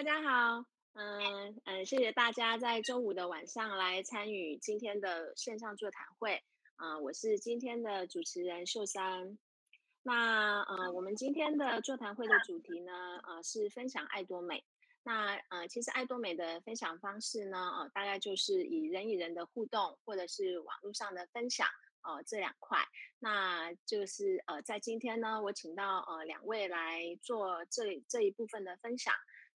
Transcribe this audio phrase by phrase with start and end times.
[0.00, 6.42] 大家好，嗯嗯，谢谢大家在周五的晚上来参与今天的线上座谈会。
[6.76, 9.36] 啊、我是今天的主持人秀珊。
[10.02, 12.92] 那呃，我们今天的座谈会的主题呢，
[13.24, 14.64] 呃，是分享爱多美。
[15.02, 21.68] 那呃，其实爱多美的分享方式呢，呃，大概就是以人与人的互动，或者是网络上的分享，
[22.04, 22.78] 呃，这两块。
[23.18, 29.12] 那就是呃，在今天呢，我请到呃两位来做这这一部分的分享。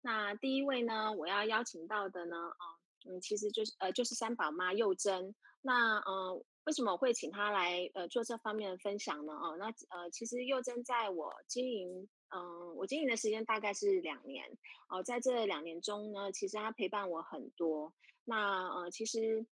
[0.05, 2.65] 那第一位呢，我要邀请到的呢，啊、
[3.05, 5.33] 嗯，其实就是呃，就是三宝妈幼珍。
[5.61, 9.31] 那呃，为什么我会请她来呃做这方面的分享呢？
[9.31, 14.45] 哦、那呃，其实幼珍在我经营，嗯、我经营的时间大概是两年。
[14.89, 17.93] 哦、呃，在这两年中呢，其实她陪伴我很多。
[18.25, 19.45] 那呃，其实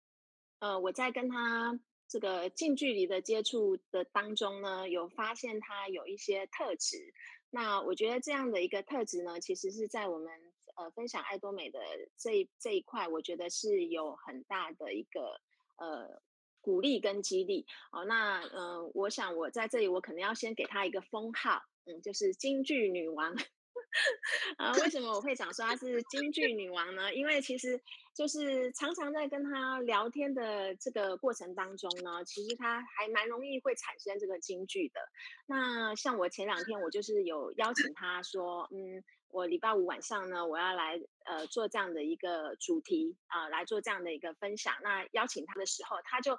[0.57, 7.13] 呃，我在跟她这个近距离的接触的当中呢，有发现她有一些特质。
[7.51, 10.31] 那我觉得这样的一个特质呢，其实是在我们
[10.75, 11.79] 呃分享爱多美的
[12.17, 15.39] 这一这一块，我觉得是有很大的一个
[15.77, 16.21] 呃
[16.61, 17.65] 鼓励跟激励。
[17.91, 23.35] 哦，那嗯、我想我在这里，我可能要先给她一个封号，嗯，就是京剧女王。
[24.57, 27.13] 啊，为什么我会想说她是京剧女王呢？
[27.13, 27.81] 因为其实
[28.15, 35.01] 就是常常在跟她聊天的这个过程当中呢，其实她还蛮容易会产生这个京剧的。
[35.47, 44.75] 那像我前两天，我就是有邀请她说，嗯，我礼拜五晚上呢，我要来呃做这样的一个主题啊，呃，来做这样的一个分享。
[44.83, 46.37] 那邀请她的时候，她就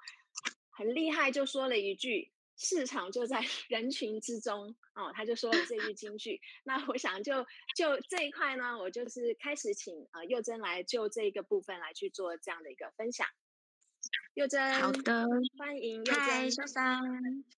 [0.71, 2.31] 很厉害，就说了一句。
[2.63, 6.39] 市场就在 人群之中哦，他就说了这句金句。
[6.65, 7.43] 那我想就
[7.75, 13.27] 就这一块呢，我就是开始请呃幼珍来就这一个部分来去做这样的一个分享。
[14.35, 15.27] 幼珍，好的，
[15.59, 16.15] 欢迎幼珍。
[16.15, 17.01] 嗨，秀珊，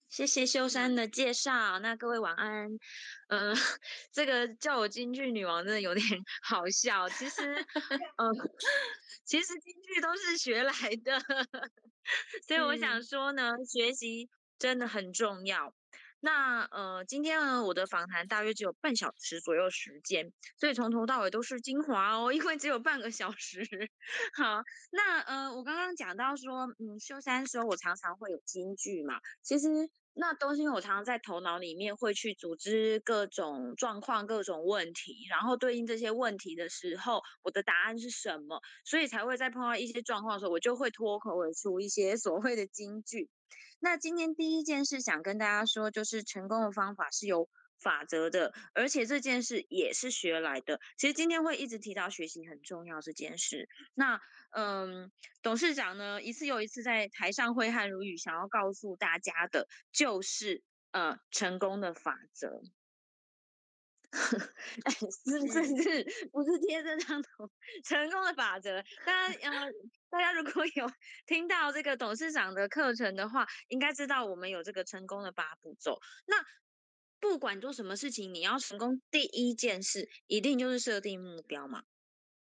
[0.09, 1.79] 谢谢秀山的介绍。
[1.81, 2.69] 那各位晚安。
[3.29, 3.53] 呃，
[4.13, 6.05] 这个叫我京剧女王真的有点
[6.43, 7.09] 好笑。
[7.09, 7.55] 其实，
[8.17, 8.33] 呃，
[9.25, 10.73] 其实京剧都是学来
[11.05, 11.21] 的，
[12.47, 14.29] 所以我想说呢，嗯、学习。
[14.63, 15.75] 真的很重要。
[16.21, 23.67] 那呃，今天呢，我的访谈大约只有半小时左右时间，所以从头到尾都是精华哦，因为只有半个小时。
[24.39, 24.63] 好，
[24.93, 29.67] 那呃，我刚刚讲到说，嗯，秀珊说我常常会有金句嘛，其实
[30.15, 43.29] 那都是因为我常常在头脑里面会去组织各种状况、各种问题，然后对应这些问题的时候，我的答案是什么，所以才会在碰到一些状况的时候，我就会脱口而出一些所谓的金句。
[43.81, 47.49] 那今天第一件事想跟大家说，就是成功的方法是有
[47.81, 50.79] 法则的，而且这件事也是学来的。
[50.97, 53.69] 其实今天会一直提到学习很重要这件事。
[53.95, 54.21] 那
[54.51, 55.11] 嗯，
[55.43, 62.63] 董事长呢一次又一次在台上挥汗如雨，想要告诉大家的就是呃成功的法则。
[64.85, 67.51] 哎，是是是，不是贴这张图，
[67.83, 68.83] 成功的法则。
[69.07, 69.73] 大家呃，
[70.11, 70.91] 大家如果有
[71.27, 75.99] 听到这个董事长的课程的话，应该知道我们有这个成功的八步骤。
[76.27, 76.37] 那
[77.21, 81.83] 不管做什么事情，你要成功，第一件事一定就是设定目标嘛。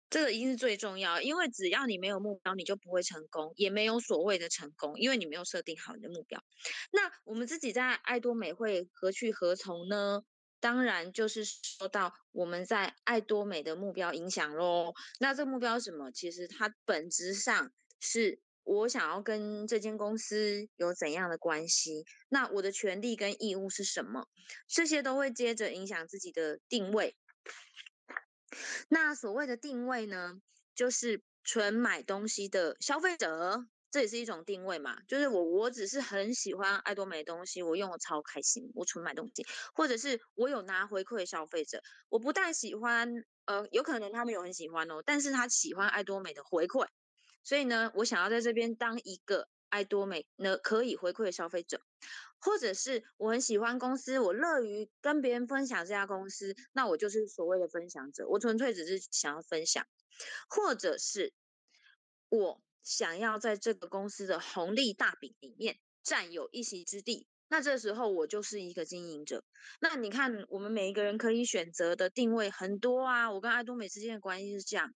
[0.09, 6.43] 这个一定是最重要，因为只要你没有目标，你就不会成功，也没有所谓的成功，因为你没有设定好你的目标。
[6.91, 10.23] 那我们自己在爱多美会何去何从呢？
[10.59, 14.93] 当然就是说到我们在爱多美的目标影响喽。
[15.19, 16.11] 那这个目标什么？
[16.11, 22.05] 其实它本质上是我想要跟这间公司有怎样的关系。
[22.27, 24.27] 那我的权利跟义务是什么？
[24.67, 27.15] 这些都会接着影响自己的定位。
[28.89, 30.41] 那所谓的定位呢，
[30.75, 33.65] 就是纯买东西的消费者。
[33.91, 46.87] 这也是一种定位嘛，就是我我只是很喜欢爱多美的东西，我用的超开心，我纯买东西，或者是我有拿回馈消费者，我不但喜欢，呃，有可能他们有很喜欢哦，但是他喜欢爱多美的回馈，
[47.43, 51.81] 所以呢，我想要在这边当一个爱多美呢可以回馈消费者，
[52.39, 59.87] 或者是我很喜欢公司，我乐于跟别人分享这家公司，那我就是所谓的分享者，我纯粹只是想要分享，
[60.47, 61.33] 或者是
[62.29, 62.61] 我。
[62.83, 69.43] 想要在这个公司的红利大饼里面占有一席之地，那这时候我就是一个经营者。
[69.79, 73.31] 那你看，我们每一个人可以选择的定位很多啊。
[73.31, 74.93] 我跟爱多美之间的关系是这样。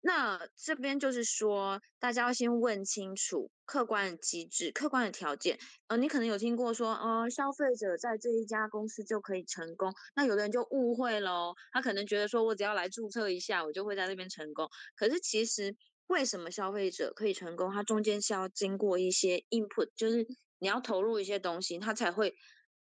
[0.00, 5.58] 那这边就是说，大家要先问清楚客观的机制、客观的条件。
[5.86, 9.94] 呃，你可能有听过说，呃，消费者在这一家公司就可以成功。
[10.14, 14.68] 那有的人就误会了，他可能觉得说我只要来注册一下，我就会在那边成功。
[14.96, 15.76] 可是其实。
[16.06, 17.72] 为什么消费者可以成功？
[17.72, 20.26] 它中间是要经过一些 input，就是
[20.58, 22.34] 你要投入一些东西，它才会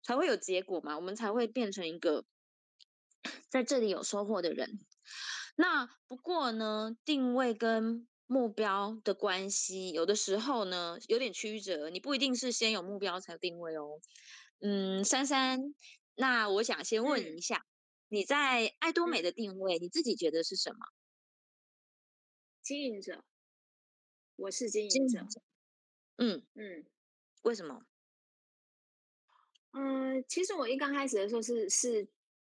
[0.02, 2.24] 才会有结果嘛，我们才会变成一个
[3.48, 4.80] 在这里有收获的人。
[5.56, 14.00] 那不过呢，定位跟目标的关系，有的时候呢有点曲折，你不一定是先有目标才有定位哦。
[14.60, 15.74] 嗯，珊珊，
[16.14, 17.66] 那我想先问一下，嗯、
[18.08, 20.78] 你在爱多美的定位，你自己觉得是什么？
[22.68, 23.24] 经营者，
[24.36, 25.26] 我是经营者。
[26.18, 26.84] 嗯嗯，
[27.40, 27.86] 为什么？
[29.70, 32.06] 嗯，其实我一刚开始的时候是是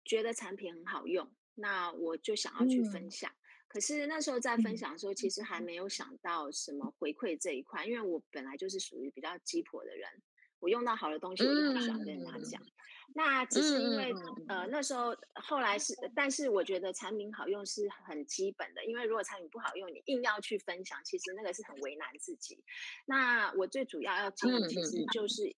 [0.04, 3.32] 觉得产品很好用，那我就想要去分享。
[3.32, 10.22] 嗯、可是那时候在分享的时候，其实还没有想到什么回馈这一块，因为我本来就是属于比较鸡婆的人，
[10.60, 12.62] 我用到好的东西，我就很喜欢跟人家讲。
[12.62, 12.72] 嗯、
[13.14, 14.14] 那只是因为、
[14.48, 22.64] 嗯、呃那时候后来是，但是我觉得产品好用是很基本的，因为如果产品不好用，你硬要去分享，其实那个是很为难自己。
[23.06, 25.56] 那我最主要要经营，其实就是。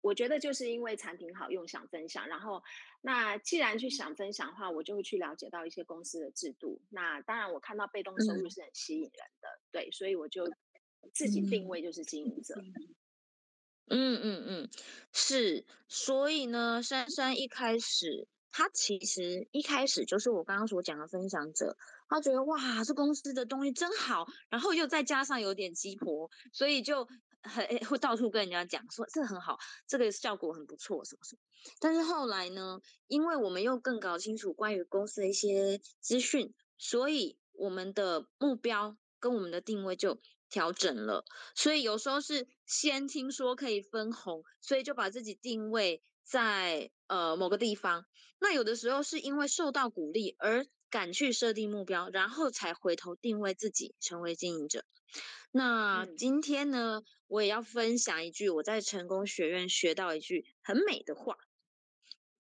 [0.00, 2.26] 我觉得就是因为产品好用，想分享。
[2.26, 2.60] 然后，
[3.02, 6.82] 那既然去想分享的话，我就会去了解到一些公司的制度。
[6.90, 10.44] 那当然，我看到被动收入是很吸引人的，嗯、对，所以我就
[11.12, 12.60] 自己定位就是经营者。
[13.88, 14.70] 嗯嗯嗯，
[15.12, 15.64] 是。
[15.88, 21.76] 所以呢，珊珊一开始，她其实一开始就是我刚刚所讲的分享者。
[22.08, 27.08] 她觉得哇，这公司的东西真好，然后又再加上有点鸡婆，所以就。
[27.48, 29.56] 很会到处跟人家讲说这很好，
[29.86, 31.40] 这个效果很不错，什么什么。
[31.78, 40.18] 但是后来呢，因为我们又更搞清楚关于公司的一些资讯，所以我们的目标跟我们的定位就
[40.56, 41.26] 调整了。
[41.54, 48.06] 所以有时候是先听说可以分红，所以就把自己定位在呃某个地方。
[48.38, 54.86] 那有的时候是因为受到鼓励而敢去设定目标，然后才回头定位自己成为经营者。
[55.50, 61.36] 那今天呢，我也要分享一句我在成功学院学到一句很美的话。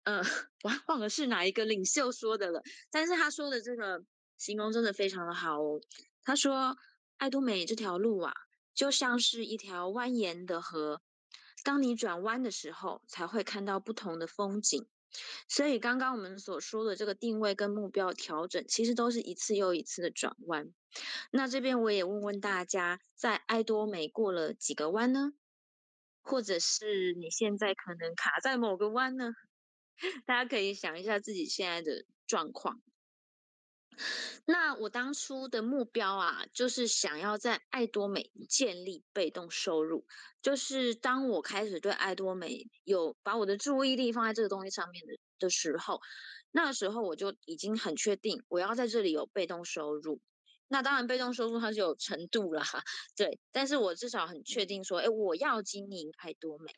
[0.05, 0.27] 嗯、呃，
[0.63, 2.63] 我忘了是哪一个领袖说的了，
[2.93, 4.05] 但是他说的这个
[4.39, 5.81] 形容真的非常的好哦。
[6.23, 6.77] 他说，
[7.17, 8.33] 爱多美这条路啊，
[8.75, 11.03] 就像是一条蜿蜒的河，
[11.63, 14.87] 当你转弯的时候，才会看到不同的风景。
[15.49, 20.73] 所以刚刚我们所说的这个定位跟目标调整，其实都是一次又一次的转弯。
[21.31, 25.33] 那这边我也问问大家，在爱多美过了几个弯呢？
[26.21, 29.35] 或者是你现在可能卡在某个弯呢？
[30.27, 32.81] 大家可以想一下自己现在的状况。
[34.47, 40.07] 那我当初的目标啊，就是想要在爱多美建立被动收入。
[40.43, 46.01] 就是当我开始对爱多美有把我的注意力放在这个东西上面的的时候，
[46.51, 50.21] 那时候我就已经很确定我要在这里有被动收入。
[50.69, 52.65] 那当然，被动收入它是有程度啦，
[53.17, 53.39] 对。
[53.53, 56.73] 但是我至少很确定说，哎，我要经营爱多美。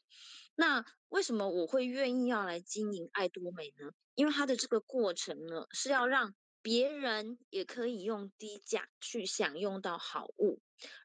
[0.54, 3.90] 那为什么我会愿意要来经营爱多美呢？
[4.14, 6.34] 因为它的这个过程呢，是要让
[6.66, 10.58] 别人也可以用低价去享用到好物，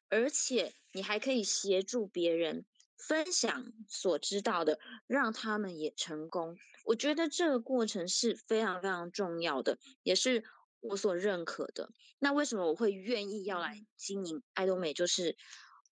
[0.09, 2.65] 而且你还可以协助别人
[2.97, 6.57] 分享所知道的，让他们也成功。
[6.83, 10.43] 我觉得这个过程是非常非常重要的，也是。
[10.83, 14.95] 我所认可的，那为什么我会愿意要来经营爱多美？
[14.95, 15.37] 就是，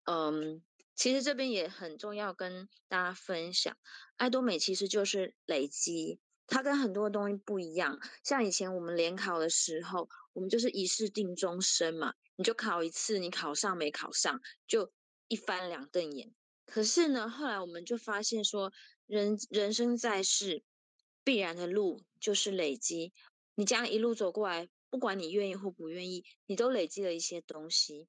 [0.06, 0.64] 嗯，
[0.96, 3.78] 其实这边也很重要跟大家分享，
[4.18, 6.20] 爱多美其实就是累积，
[6.50, 8.00] 它跟很多东西不一样。
[8.24, 14.92] 像以前我们联考的时候，我们就是一试定终身嘛，你就考一次，你考上没考上就
[15.28, 16.34] 一翻两瞪眼。
[16.66, 18.74] 可是呢，后来我们就发现说，
[19.06, 20.64] 人人生在世，
[21.24, 23.14] 必然的路就是累积，
[23.56, 24.68] 你这样一路走过来。
[24.92, 28.08] 不管你愿意或不愿意，你都累积了一些东西，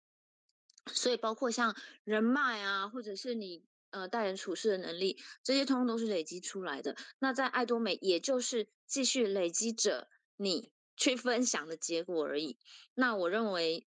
[0.87, 6.97] 所以包括像人脉啊，或者是你呃待人处事的能力，这些通通都是累积出来的。
[7.19, 12.59] 那在爱多美，也就是继续累积着你去分享的结果而已。
[12.95, 13.87] 那我认为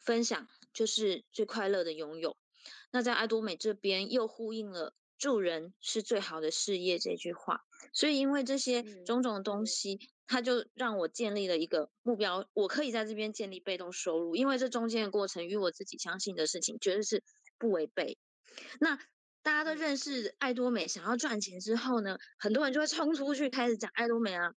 [0.00, 2.36] 分享就是最快乐的拥有。
[2.90, 7.62] 那在爱多美这边又呼应了“助人是最好的事业”这句话。
[7.92, 9.94] 所以因为这些种种的东西。
[9.94, 17.22] 嗯他就让我建立了一个目标，我可以在这边建立被动收入，因为这中间的过程与我自己相信的事情绝对是
[17.58, 18.16] 不违背。
[18.80, 18.98] 那
[19.42, 24.54] 大家都认识爱多美，想要赚钱之后呢，很多人就会冲出去开始讲爱多美啊。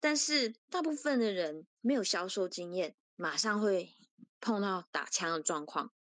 [0.00, 3.94] 但是大部分的人没有销售经验，马上会
[4.40, 5.92] 碰到打枪的状况，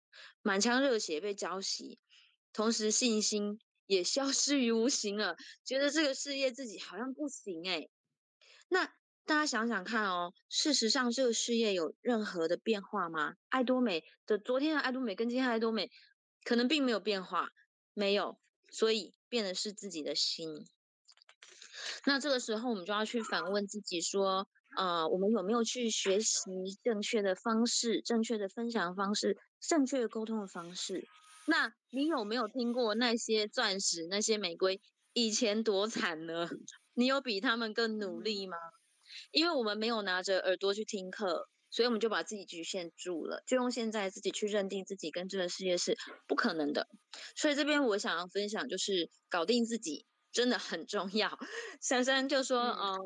[0.42, 1.98] 满腔热血被浇熄，
[2.52, 7.90] 同时信心也消 失于无形了，觉得这个事业自己好像不行诶。
[8.68, 8.86] 那
[9.24, 13.34] 大家想想看哦，事实上这个事业有任何的变化吗？
[13.48, 15.90] 爱多美的昨天的爱多美跟今天的爱多美
[16.44, 17.50] 可能并没有变化，
[17.96, 18.38] 没有，
[18.70, 20.66] 所以变的是自己的心。
[22.04, 26.42] 那这个时候我们就要去反问自己说，呃，我们有没有去学习
[26.84, 31.08] 正确的方式、正确的分享方式、正确的沟通的方式？
[31.46, 34.78] 那你有没有听过那些钻石、那些玫瑰
[35.14, 36.50] 以前多惨呢？
[36.92, 38.58] 你有比他们更努力吗？
[39.30, 45.96] 因为我们没有拿着耳朵去听课，所以我们就把自己局限住了，就用现在自己去认定自己跟这个世界是
[46.26, 46.88] 不可能的。
[47.34, 51.38] 所以这边我想要分享，就是搞定自己真的很重要。
[51.80, 52.98] 珊珊就说，嗯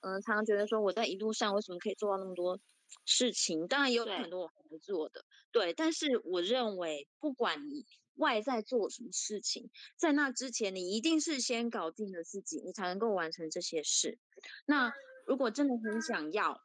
[0.00, 2.60] 嗯、呃，常常觉得说我在一路上为什么可以做到那么多
[3.04, 3.66] 事情？
[3.66, 5.74] 当然也有很多我还做的，对，对。
[5.74, 14.18] 但是我认为，不管你外在做什么事情，在那之前，你一定是先搞定了自己，你才能够完成这些事。
[14.66, 14.92] 那
[15.26, 16.62] 如果真的很想要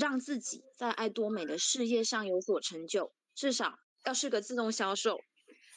[0.00, 5.20] 让自己在爱多美的事业上有所成就，至少要是个自动销售，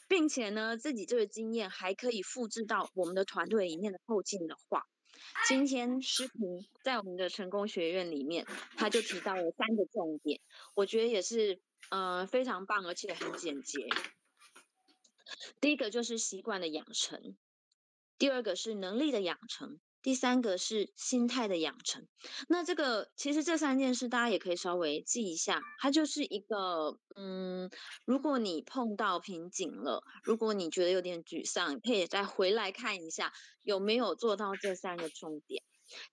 [0.08, 4.88] 并且呢，自己这个经验还可以复制到我们的团队里面的后进的话，
[5.46, 10.40] 今天诗萍在我们的成功学院里面，他就提到了三个重点，
[10.74, 13.86] 我觉得也是呃非常棒，而且很简洁。
[15.60, 17.36] 第一个就是习惯的养成，
[18.18, 22.06] 第二个是能力的养成，第三个是心态的养成。
[22.50, 27.72] 那这个其实这三件事大家也可以稍微记一下，它就是一个嗯，
[28.06, 33.32] 如果你碰到瓶颈了，如果你觉得有点沮丧，可以再回来看一下
[33.64, 35.64] 有没有做到这三个重点。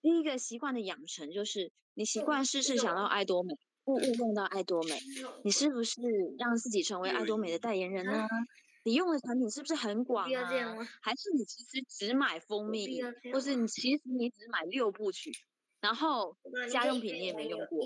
[0.01, 3.55] 第一个习惯的养成就是你习惯事事想到爱多美，
[3.87, 4.99] 物物用到爱多美，
[5.43, 6.01] 你是不是
[6.39, 8.27] 让自己成为爱多美的代言人呢？
[8.83, 10.49] 你用的产品是不是很广啊？
[11.03, 15.31] 还是你其实只买蜂蜜，或是你其实你只买六部曲，
[15.81, 16.37] 然后
[16.71, 17.79] 家用品你也没用过，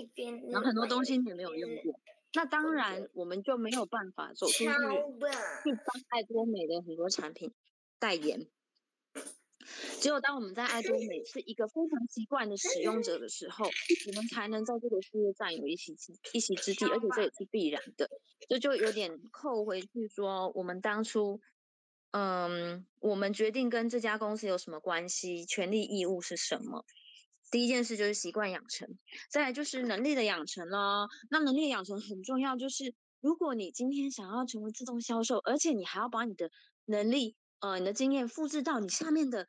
[0.51, 1.99] 然后很多东西你也没有用过，
[2.33, 7.53] 那当然我们就没有办法走出去去帮爱多美的很多产品
[7.99, 8.47] 代言。
[9.99, 18.09] 只有当我们在爱多美是一个非常习惯的使用者的时候，我们才能在这个事业占有一席之一席之地，而且这也是必然的。
[18.47, 21.41] 这就有点扣回去说，我们当初，
[22.11, 26.85] 嗯，我们决定跟这家公司有什么关系，权利义务是什么？
[27.51, 28.97] 第一件事就是习惯养成，
[29.29, 31.09] 再来就是能力的养成咯。
[31.29, 36.49] 那能力养成很重要，就是如果你今天想要成为自动销售，而且你还要把你的
[36.85, 39.47] 能力，呃，你的经验复制到你下面的。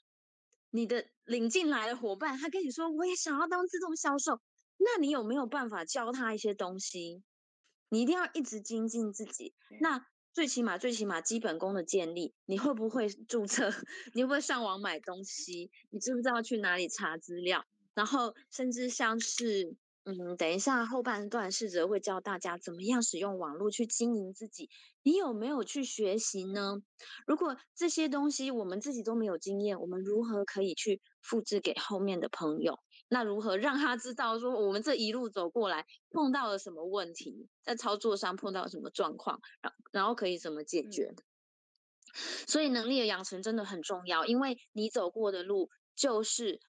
[0.76, 4.40] 你的领进来的伙伴，他跟你说我也想要当自动销售，
[4.76, 7.22] 那你有没有办法教他一些东西？
[7.88, 9.54] 你一定要一直精进自己。
[9.80, 13.72] 那最起码最起码基本功的建立，你会不会注册？
[14.12, 15.70] 你会不会上网买东西？
[15.88, 17.64] 你知不知道去哪里查资料？
[17.94, 19.74] 然后甚至像是。
[20.08, 24.70] 嗯，等一下，后半段试着会教大家怎么样使用网络去经营自己。
[25.02, 26.76] 你有没有去学习呢？
[27.26, 32.78] 如果这些东西我们自己都没有经验，我们如何可以去复制给后面的朋友？
[33.08, 41.16] 那如何让他知道说我们这一路走过来碰到了什么问题，在操作上碰到什么状况，然然后可以怎么解决？
[41.16, 41.24] 嗯。
[42.46, 46.60] 所以能力的养成真的很重要，因为你走过的路就是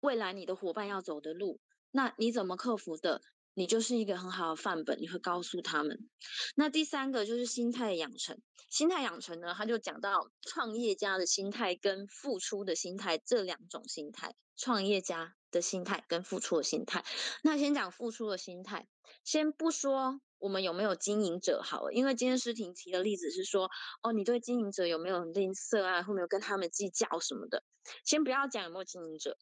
[0.00, 1.60] 未来你的伙伴要走的路。
[1.90, 3.22] 那你怎么克服的？
[3.52, 6.08] 你就是一个很好的范本，你会告诉他们。
[6.54, 17.04] 那第三个就是心态养成，心态养成呢，他就讲到创业家的心态跟付出的心态这两种心态，创业家的心态跟付出的心态。
[17.42, 18.86] 那先讲付出的心态，
[19.24, 23.68] 先不说我们有没有经营者好了，因为今天诗婷提的例子是说，
[24.02, 27.64] 哦，你对经营者有没有吝啬啊，或没有跟他们计较什么的，
[28.04, 29.36] 先不要讲有没有经营者。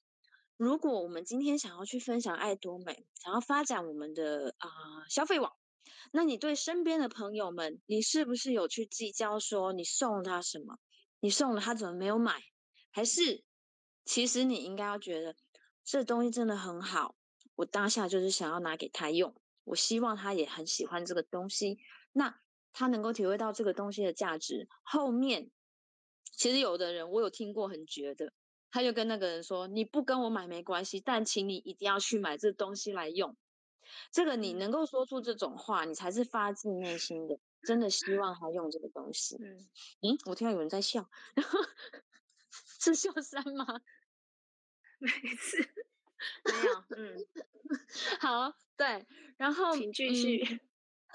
[0.59, 4.69] 如果我们今天想要去分享爱多美，想要发展我们的啊、
[5.09, 5.53] 消费网，
[6.11, 10.81] 那你对身边的朋友们，你是不是有去计较说你送了他什么？
[11.21, 12.43] 你送了他怎么没有买？
[12.91, 13.45] 还是
[14.05, 15.37] 其实你应该要觉得
[15.85, 17.15] 这东西真的很好，
[17.55, 21.79] 我当下就是想要拿给他用，我希望他也很喜欢这个东西，
[22.13, 22.41] 那
[22.73, 24.69] 他能够体会到这个东西的价值。
[24.83, 25.53] 后面
[26.33, 28.33] 其实有的人我有听过很绝的。
[28.71, 33.37] 他就跟那个人说：“你不跟我买没关系，但请你一定要去买这东西来用。
[34.13, 39.69] 这个你能够说出这种话，你才是发自内 心的，真的希望他用这个东西。”嗯，
[40.03, 41.59] 嗯，我听到有人在笑，然 后
[42.81, 43.67] 是秀山吗？
[45.01, 45.75] 没事，
[46.45, 46.85] 没有。
[46.97, 47.27] 嗯，
[48.21, 49.07] 好，对，
[49.37, 50.45] 然后请继续。
[50.45, 50.61] 嗯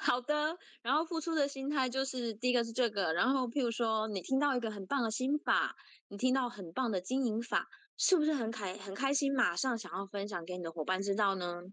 [0.05, 5.77] 好的，然后付出的心态就是第一个是这个，然后譬如说你听到一个很棒的心法，
[6.09, 11.63] 你听到很棒的经营法，是不是很开很开心，马上想要分享给你的伙伴知道呢？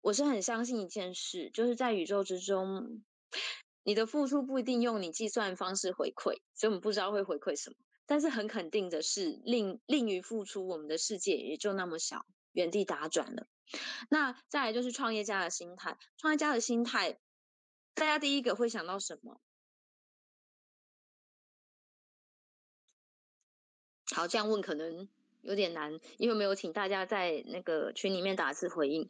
[0.00, 3.02] 我是很相信一件事，就是在宇宙之中，
[3.82, 7.76] 你的付出不一定用你计算方式回馈，所以我们不知道会回馈什么，
[8.06, 13.46] 但是很肯定的是，吝吝于付出，我们的世界也就那么小，原地打转了。
[14.08, 17.18] 那再来就是创业家的心态，创业家的心态，
[18.00, 19.42] 大家第一个会想到什么？
[24.14, 25.06] 好，这样问可能
[25.42, 29.06] 有点难，因为没有请大家在那个群里面打字回应。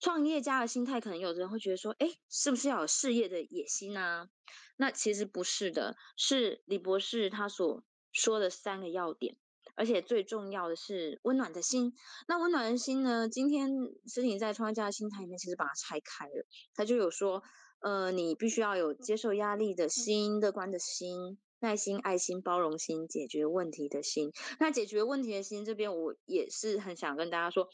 [0.00, 4.30] 创业家的心态，可能有的人会觉得说，哎，是不是要有事业的野心啊？
[4.78, 9.36] 那其实不是的，是李博士他所说的三个要点，
[9.74, 11.94] 而且最重要的是温暖的心。
[12.26, 13.28] 那温暖的心呢？
[13.28, 13.70] 今天
[14.06, 17.42] 诗婷在创业家的心态里面，其实把它拆开了，他就有说，
[17.84, 21.36] 呃，你必须要有接受压力的心、乐观的心。
[21.60, 24.32] 耐心、爱心、包容心，解决问题的心。
[24.58, 27.68] 那解决问题的心这边，我也是很想跟大家说，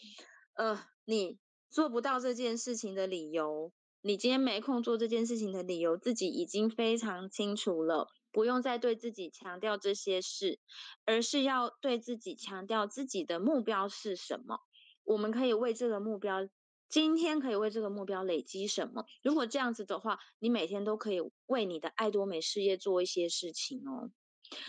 [0.54, 1.38] 呃，你
[1.70, 10.60] 做不到这件事情的理由，你今天没空做这件事情的理由，自己已经非常清楚了，不用再对自己强调这些事，
[11.04, 14.58] 而是要对自己强调自己的目标是什么。
[15.02, 16.48] 我们可以为这个目标。
[16.90, 19.06] 今天可以为这个目标累积什么？
[19.22, 24.10] 如果这样子的话，你每天都可以为你的爱多美事业做一些事情哦。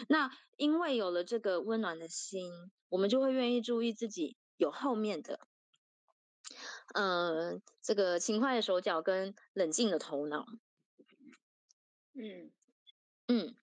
[0.07, 2.51] 那因为有了这个温暖的心，
[2.89, 5.39] 我们就会愿意注意自己有后面的，
[6.93, 10.45] 呃，这个勤快的手脚跟冷静的头脑。
[12.13, 12.51] 嗯
[13.27, 13.55] 嗯。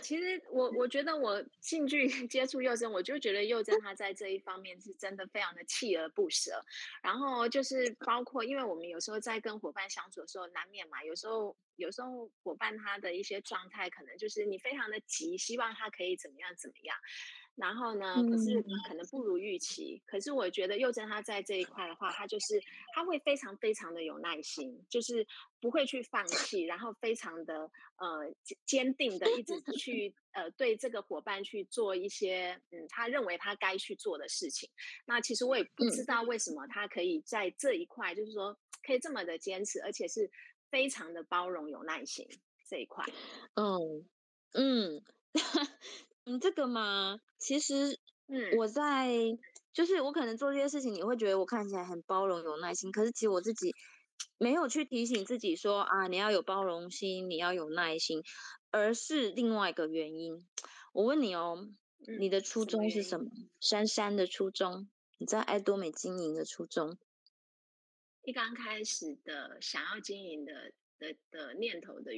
[0.00, 6.64] 其实我我觉得我近距离 接触佑真，我就觉得佑真他在这一方面是真的非常的锲而不舍。
[7.02, 16.96] 然后就是包括，因为我们有时候在跟伙伴相处的时候，难免嘛，有时候有时候伙伴他的一些状态，可能就是你非常的急，希望他可以怎么样怎么样。
[17.54, 20.02] 然后呢，可是可能不如预期。
[20.06, 22.60] 可是我觉得幼珍她在这一块的话，她就是
[22.94, 25.26] 她会非常非常的有耐心，就是
[25.60, 34.68] 不会去放弃，然后非常的呃坚定的一直去呃对这个伙伴去做一些嗯他认为他该去做的事情。
[35.04, 40.30] 那其实我也不知道为什么他可以在这一块，就是说可以这么的坚持，而且是
[40.70, 42.26] 非常的包容有耐心
[42.66, 43.04] 这一块。
[43.54, 44.08] 嗯
[44.52, 45.04] 嗯。
[46.24, 49.38] 嗯，这个嘛，其实，嗯，我在，嗯、
[49.72, 53.74] 就是我可能做这些事情，你会觉得我看起来很包容、有耐心，可是其实我自己
[54.38, 58.22] 没有去提醒自己说啊，你要有包容心，你要有耐心，
[58.70, 60.46] 而是另外一个原因。
[60.92, 61.68] 我问你哦，
[62.06, 63.28] 嗯、你的初衷是什么？
[63.58, 66.96] 珊珊的初衷，你在爱多美经营的初衷？
[68.22, 72.12] 一刚开始的想要经营的的的念头的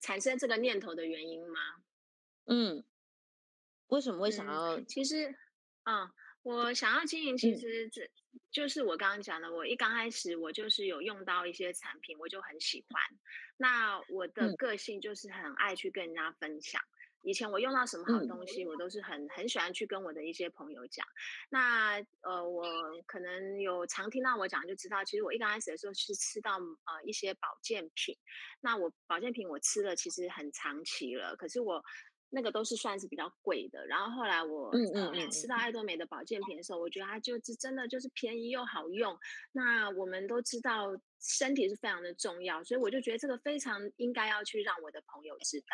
[0.00, 1.60] 产生这个念头的原因吗？
[2.46, 2.84] 嗯。
[3.88, 4.76] 为什么会想要？
[4.76, 5.34] 嗯、其实，
[5.82, 6.10] 啊，
[6.42, 8.08] 我想要经营，其实这
[8.50, 9.52] 就是我刚刚讲的。
[9.52, 13.02] 我一刚开始，我就是有用到一些产品，我就很喜欢。
[13.56, 16.80] 那我的个性就是很爱去跟人家分享。
[17.22, 21.04] 以前我用到什么好东西，我都是很很喜欢去跟我的一些朋友讲。
[21.50, 22.64] 那呃，我
[23.06, 28.16] 可能有常听到我讲，就知道，其实我一刚开始的时候是吃到呃一些保健品。
[28.60, 31.82] 那我保健品我吃了其实很长期了，可是我。
[32.30, 39.18] 那个都是算是比较贵的，然后后来我嗯嗯嗯吃到爱多美的保健品的时候，我觉得它就是真的就是便宜又好用。
[39.52, 40.88] 那我们都知道
[41.20, 45.66] 身体是非常的重要，所以我就觉得这个非常应该要去让我的朋友知道。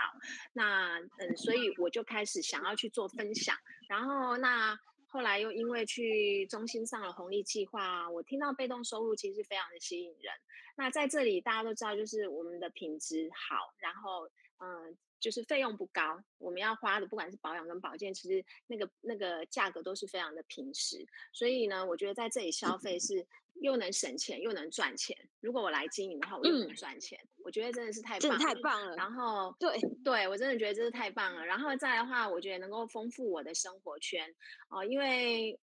[0.53, 3.57] 那嗯，所以我就开始想要去做分享。
[3.89, 10.33] 然后那后来又因为去中心上了红利计划，我听到被动收入其实非常的吸引人。
[10.77, 14.29] 那在这里大家都知道，就是我们的品质好，然后
[14.61, 14.97] 嗯。
[15.25, 21.03] 就是费用不高，我们要花的不管是保养跟保健，其实那个那个价格都是非常的平实。
[21.33, 23.27] 所以呢，我觉得在这里消费是
[23.63, 25.17] 又能省钱又能赚钱。
[25.41, 28.95] 如果我来经营的话，我又能赚钱，嗯、我觉得真的是太棒了，太棒了。
[28.97, 31.43] 然后对对，我真的觉得这是太棒了。
[31.47, 34.31] 然后再来的话，我觉得能够丰富我的生活圈
[34.69, 35.59] 哦、呃，因为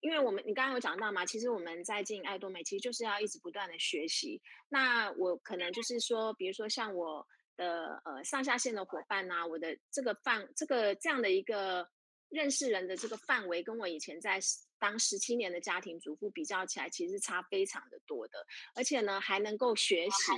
[0.00, 4.42] 因为我们你刚刚有讲到嘛，其实我们在经营爱多美，其实就是要一直不断的学习。
[4.68, 7.24] 那我可能就是说，比如说像我。
[7.56, 11.88] 的呃上下线的伙伴呐、啊，我的这个范这个这样的一个
[12.28, 14.40] 认识人的这个范围，跟我以前在
[14.78, 18.44] 当十七年的家庭主妇比较起来，其实差非常的多的。
[18.74, 20.32] 而且呢，还能够学习。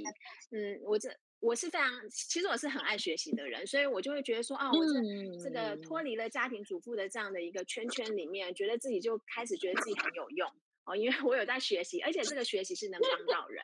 [0.51, 1.09] 嗯，我这
[1.41, 10.51] 我是非常，其实我是很爱学习的人，所以我就会觉得说，啊，我这这个脱离了家庭主妇的这样的一个圈圈里面，觉得自己就开始觉得自己很有用。
[10.87, 13.63] 哦，因为我有在学习，而且这个学习是能帮到人。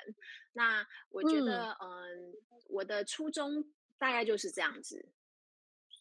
[0.52, 2.32] 那我觉得，嗯、呃，
[2.68, 3.64] 我的初衷
[3.96, 5.08] 大概就是这样子，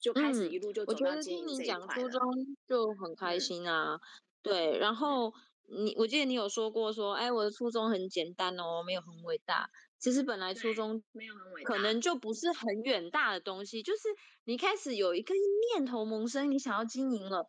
[0.02, 1.86] 就开始一路就走到经营这一块了。
[1.86, 3.94] 我觉得听你讲初中就很开心啊。
[3.94, 4.02] 嗯、
[4.42, 5.32] 对，然后
[5.68, 9.70] 你，我记得你有说过说，哎，我的初衷很简单哦，没有很伟大。
[10.00, 14.02] 其实本来初衷没有很伟大，可能就不是很远大的东西，就是
[14.44, 15.36] 你开始有一个
[15.76, 17.48] 念头萌生，你想要经营了，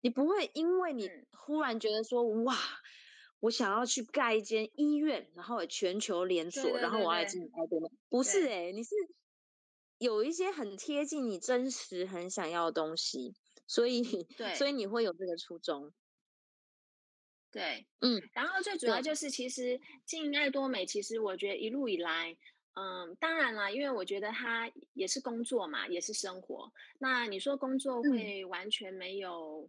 [0.00, 2.56] 你不会因为你忽然觉得说，哇。
[3.40, 7.90] 我想要去盖一间医院，然后全球连锁，对对对对，然后我要来进爱多美。
[8.08, 8.94] 不是哎、欸，你是
[9.98, 13.34] 有一些很贴近你真实很想要的东西，
[13.66, 14.02] 所以
[14.36, 15.92] 对，所以你会有这个初衷。
[17.52, 22.36] 对，嗯，然后最主要就是，其实进爱多美，其实我觉得一路以来，
[22.74, 26.72] 嗯，当然啦，因为我觉得它也是工作嘛，也是生活。
[27.00, 29.68] 那你说工作会完全没有，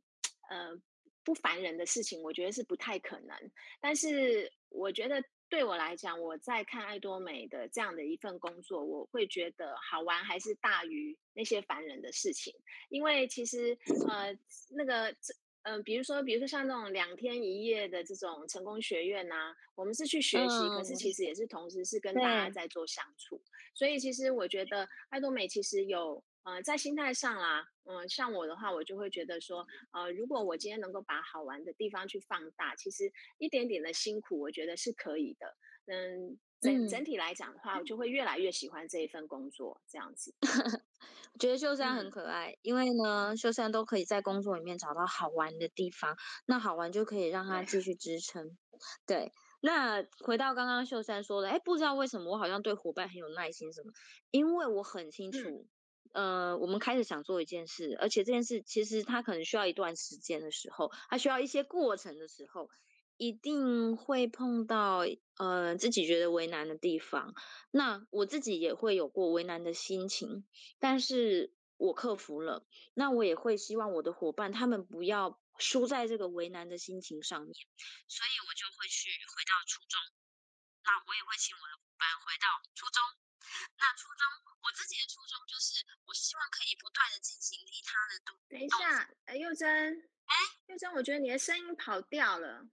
[0.51, 0.81] 嗯、呃，
[1.23, 3.35] 不烦人的事情，我觉得是不太可能。
[3.79, 12.53] 但是我觉得对我来讲，我在看爱多美的这样的一份工作，我会觉得好玩还是大于那些烦人的事情，
[12.89, 13.77] 因为其实
[14.09, 14.37] 呃，
[14.69, 15.33] 那个这。
[15.63, 23.39] 嗯、呃，比如说，比如说像那种两天一夜的这种成功学院呐、啊，我们是去学习、嗯，可是其实也是同时是跟大家在做相处。
[23.75, 35.55] 所以其实我觉得爱多美其实有，呃，在心态上啦，嗯、呃，像我的话，我就会觉得说，呃，如果我今天能够把好玩的地方去放大，其实一点点的辛苦，我觉得是可以的。
[35.87, 36.39] 嗯。
[36.61, 40.31] 整整体来讲的话，我就会越来越喜欢这一份工作，这样子。
[41.33, 48.55] 我觉得秀山很可爱，嗯，因为呢，秀山都可以在工作里面找到好玩的地方，那好玩就可以让他继续支撑。
[49.07, 53.91] 对，对，那回到刚刚秀山说的，哎，不知道为什么我好像对伙伴很有耐心，什么？
[54.29, 55.65] 因为我很清楚，嗯，
[56.13, 62.69] 呃，我们开始想做一件事，而且这件事其实它可能需要一段时间的时候，它需要一些过程的时候。
[63.17, 65.05] 一定会碰到
[65.37, 67.35] 呃自己觉得为难的地方，
[67.69, 70.43] 那我自己也会有过为难的心情，
[70.79, 72.65] 但是我克服了。
[72.95, 77.53] 那我也会希望我的伙伴他们不要输在这个为难的心情上面，
[78.07, 80.01] 所以我就会去回到初衷。
[80.81, 83.30] 那我也会请我的伙伴回到初衷。
[83.77, 84.27] 那初衷，
[84.61, 88.37] 我自己的初衷就是，我希望可以不断的进行利他的动。
[88.49, 90.35] 等一下，哎，幼珍，哎，
[90.67, 92.67] 幼珍，我觉得你的声音跑掉了。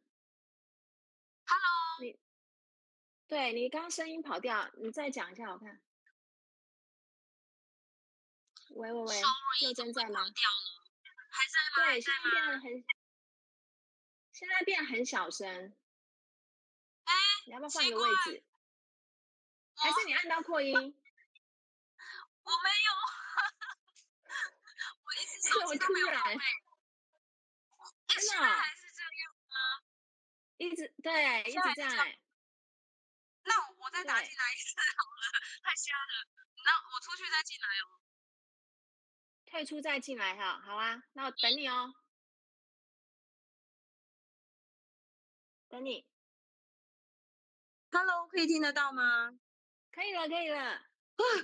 [1.47, 2.19] Hello，你
[3.27, 5.81] 对你刚刚声音跑掉，你再讲一下我看。
[8.71, 9.21] 喂喂喂，
[9.63, 10.25] 幼珍在吗？
[11.77, 12.85] 对，现在变得很，
[14.33, 15.75] 现在变很小声。
[17.05, 17.15] 哎，
[17.47, 18.45] 你要不要换一个位置？
[19.81, 20.75] 还是你按到扩音？
[20.75, 20.81] 我
[22.63, 22.93] 没有，
[25.05, 26.25] 我一直手机都没有放。
[28.07, 28.33] 真的。
[30.57, 32.19] 一直对，一直在。
[33.45, 35.31] 那我再打进来一次好了，
[35.63, 36.27] 太瞎了。
[36.65, 38.01] 那我出去再进来哦。
[39.47, 41.95] 退出再进来哈，好啊，那我等你哦。
[45.69, 46.05] 等你。
[47.93, 49.39] Hello，可以听得到吗？
[49.93, 50.59] 可以了，可以了。
[50.61, 50.81] 啊，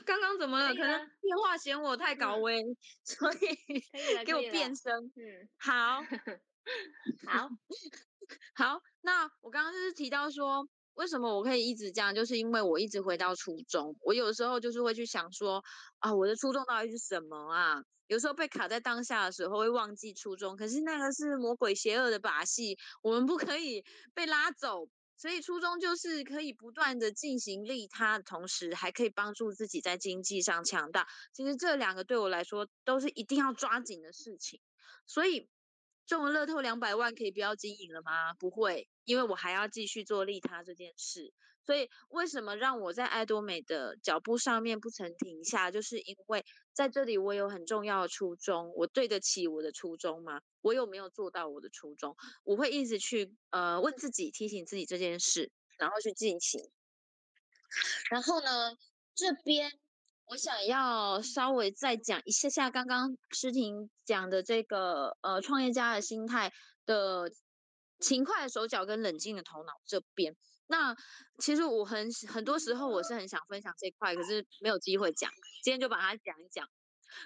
[0.06, 0.68] 刚刚怎么了？
[0.68, 5.12] 了可能电话嫌我太高危，嗯、 所以给我变声。
[5.16, 6.02] 嗯，好，
[7.26, 7.48] 好。
[8.54, 13.94] 好，那我刚刚就是提到说，为什么我可以一直这样，就是因为我一直回到初中。
[14.00, 15.62] 我有时候就是会去想说，
[15.98, 17.82] 啊，我的初衷到底是什么啊？
[18.06, 24.88] 有时候被卡在当下的时候会忘记初衷，可是那个是魔鬼邪恶的把戏，我们不可以被拉走。
[25.16, 31.08] 所以初衷就是可以不断的进行利他，同时还可以帮助自己在经济上强大。
[31.32, 34.60] 其实这两个对我来说都是一定要抓紧的事情，
[35.06, 35.48] 所以。
[36.06, 38.34] 中了乐透两百万，可以不要经营了吗？
[38.34, 41.32] 不会，因为我还要继续做利他这件事。
[41.64, 45.70] 所以，为什么让我在爱多美的脚步上面不曾停下？
[45.70, 50.40] 就是因为在这里我有很重要的初衷，我对得起我的初衷吗？
[50.60, 52.16] 我有没有做到我的初衷？
[52.44, 56.60] 我会一直去呃问自己，提醒自己这件事，然后去进行。
[58.10, 58.76] 然后呢，
[59.14, 59.72] 这边。
[60.26, 66.50] 我想要稍微再讲一下下刚刚诗婷讲的这个呃创业家的心态
[66.86, 67.30] 的
[68.00, 70.34] 勤快的手脚跟冷静的头脑这边。
[70.66, 70.96] 那
[71.38, 75.30] 其实我很很多时候我是很想分享这块，可是没有机会讲，
[75.62, 76.68] 今天就把它讲一讲。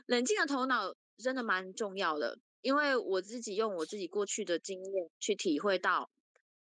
[0.06, 6.10] 冷静的头脑真的蛮重要的，因为我自己用我自己过去的经验去体会到，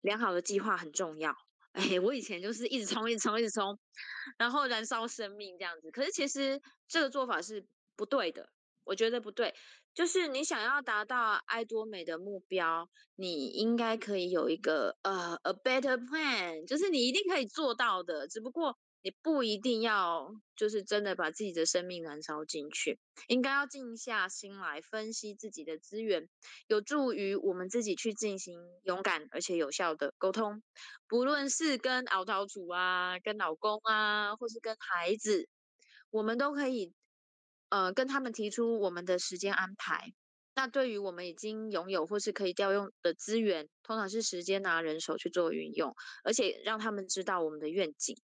[0.01, 1.35] 良好的计划很重要。
[1.73, 3.77] 哎，我以前就是一直冲，一直冲，一直冲，
[4.37, 5.91] 然后燃烧生命这样子。
[5.91, 8.49] 可是其实这个做法是不对的，
[8.83, 9.53] 我觉得不对。
[9.97, 18.77] 就是你想要达到爱多美的目标，你应该可以有一个呃、a better plan，就是你一定可以做到的，只不过。
[19.03, 26.27] 你不一定要就是真的把自己的生命燃烧进去，应该要静下心来分析自己的资源，
[26.67, 30.61] 有助于我们自己去进行勇敢而且有效的沟通。
[31.07, 35.47] 不论是跟熬头主啊、跟老公啊，或是跟孩子，
[36.09, 36.91] 我们都可以
[37.69, 40.13] 呃跟他们提出我们的时间安排。
[40.55, 48.17] 那对于我们已经拥有或是可以调用的资源，通常是时间拿人手去做运用，而且让他们知道我们的愿景。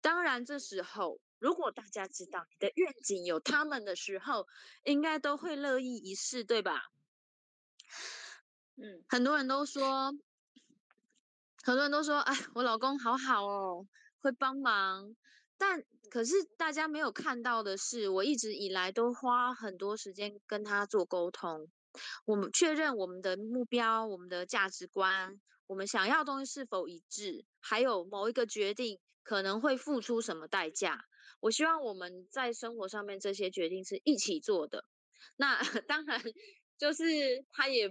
[0.00, 4.48] 当然，这时候如果大家知道你的愿景有他们的时候，
[4.82, 6.82] 应该都会乐意一试，对吧？
[8.76, 10.12] 嗯，很多人都说，
[11.62, 13.86] 很多人都说，哎，我老公好好哦，
[14.22, 15.14] 会帮忙。
[15.58, 21.68] 但可是大家没有看到的是，我一直以来都花很多时间跟他做沟通，
[22.24, 31.00] 我们确认我们的目标、我们的价值观、我们想要的东西是否一致，还有某一个决定可能会付出什么代价。
[31.40, 34.84] 我希望我们在生活上面这些决定是一起做的。
[35.36, 36.22] 那 当然
[36.78, 37.04] 就是
[37.52, 37.90] 他也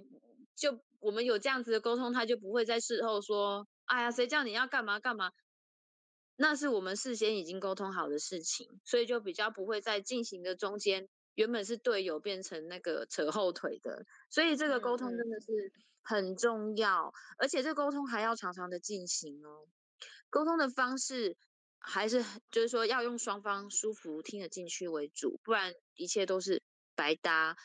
[0.56, 5.32] 就我们有这样子的沟通，他就不会在事后说：“哎呀，谁叫你要干嘛干嘛。”
[6.38, 15.72] 那是我们事先已经沟通好的事情，所以就比较不会在进行的中间，原本是队友变成那个扯后腿的，所以这个沟通真的是
[16.02, 19.68] 很重要，而且这沟通还要常常的进行哦。
[20.30, 21.38] 沟通的方式
[21.80, 26.62] 还是就是说要用双方舒服、听得进去为主，不然一切都是
[26.96, 27.56] 白搭。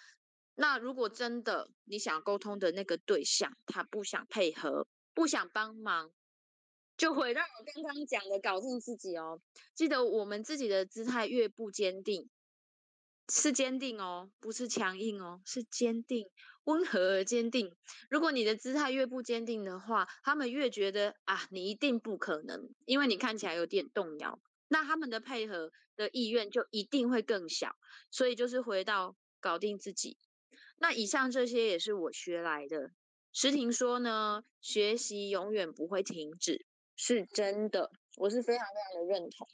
[0.54, 6.12] 那如果真的你想沟通的那个对象他不想配合、不想帮忙，
[7.00, 9.40] 就回到我刚刚讲的，搞定自己哦。
[9.74, 12.28] 记得我们自己的姿态越不坚定，
[13.32, 16.28] 是坚定哦，不是强硬哦，是坚定，
[16.64, 17.74] 温和而坚定。
[18.10, 27.74] 如果你的姿态越不坚定的话，他们越觉得啊，你一定不可能，因为你看起来有点动摇，那他们的配合的意愿就一定会更小。
[28.10, 30.18] 所以就是回到搞定自己。
[30.76, 32.90] 那以上这些也是我学来的。
[33.32, 36.66] 石婷说呢，学习永远不会停止。
[37.02, 39.48] 是真的，我是非常非常的认同。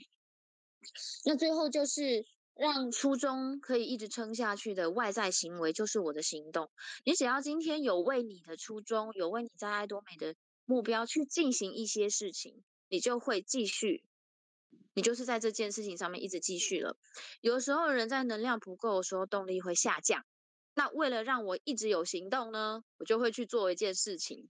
[1.24, 6.68] 那最后就是让初衷可以一直撑下去的外在行为，就是我的行动。
[7.04, 14.02] 你只要今天有为你的初衷，有为你在爱多美的目标去进行一些事情，你就会继续，
[14.92, 16.98] 你就是在这件事情上面一直继续了。
[17.40, 20.26] 有时候人在能量不够的时候，动力会下降。
[20.74, 24.48] 那为了让我一直有行动呢，我就会去做一件事情，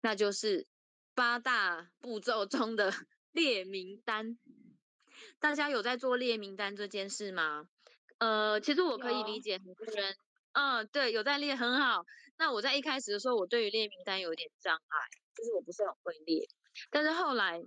[0.00, 0.68] 那就是。
[1.14, 2.92] 八大步骤中的
[3.32, 4.38] 列名单，
[5.38, 7.68] 大家有在做列名单这件事吗？
[8.18, 10.16] 呃，其实我可以理解很多人，
[10.52, 12.04] 嗯，对，有在列很好。
[12.36, 14.98] 那我在一开始的时候，我对于列名单有点障碍，
[15.36, 16.48] 就是我不是很会列。
[16.90, 17.60] 但是后来，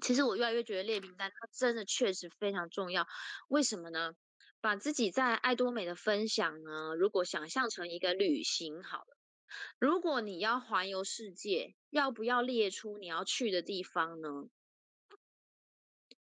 [0.00, 3.06] 其实我越来越觉得列名单它真的确实非常重要。
[3.48, 4.12] 为什么呢？
[4.60, 9.17] 把自己在爱多美的分享呢，如果想象成一个旅行好了。
[9.78, 14.48] 如果你要环游世界，要不要列出你要去的地方呢？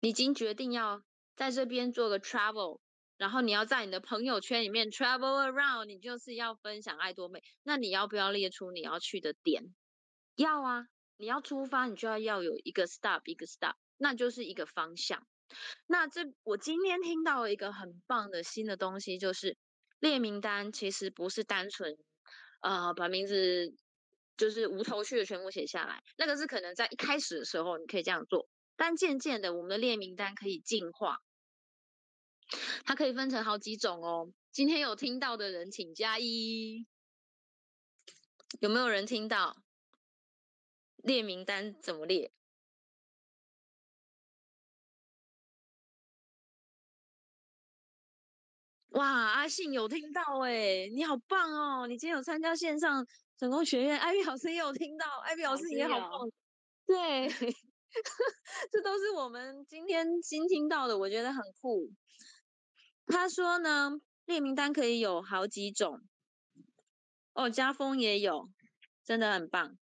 [0.00, 1.02] 已经决定要
[1.36, 2.80] 在这边做个 travel，
[3.16, 7.42] 然后你要在你的朋友圈里面 travel around，你就是要分享爱多美。
[7.62, 9.74] 那你要不要列出你要去的点？
[10.34, 15.24] 要啊，你要出发，你就要要有一个 stop，一个 stop，那就是一个方向。
[15.86, 19.56] 那这我今天听到一个很棒的新的东西，就是
[20.00, 21.96] 列名单其实不是单纯。
[22.62, 23.74] 呃，把名字
[24.36, 31.18] 就是无头绪的全部写下来，那个是可能在一开始的时候你可以这样做，但渐渐的，我们的列名单可以进化，
[32.84, 34.32] 它可以分成好几种哦。
[34.50, 36.86] 今天有听到的人请加一，
[38.60, 39.56] 有没有人听到？
[40.96, 42.30] 列名单怎么列？
[48.92, 51.86] 哇，阿信有听到哎，你好棒哦！
[51.86, 53.06] 你今天有参加线上
[53.38, 56.30] 成功学院，艾比老师也有听到，艾比老师也好棒。
[56.86, 57.26] 对，
[58.70, 61.90] 这都是我们今天新听到的，我觉得很酷。
[63.06, 63.92] 他说呢，
[64.26, 66.02] 列名单可以有好几种。
[67.32, 68.50] 哦，家风也有，
[69.06, 69.78] 真的很棒。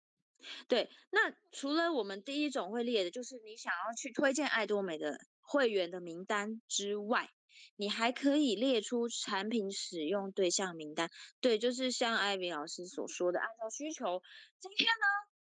[0.66, 7.28] 对，那除了我们第一种会列的，就是你想要去推荐爱多美的会员的名单之外。
[7.76, 11.10] 你还可以列出产品使用对象名单，
[11.40, 14.22] 对，就是像艾比老师所说的，按照需求。
[14.60, 15.06] 今天呢，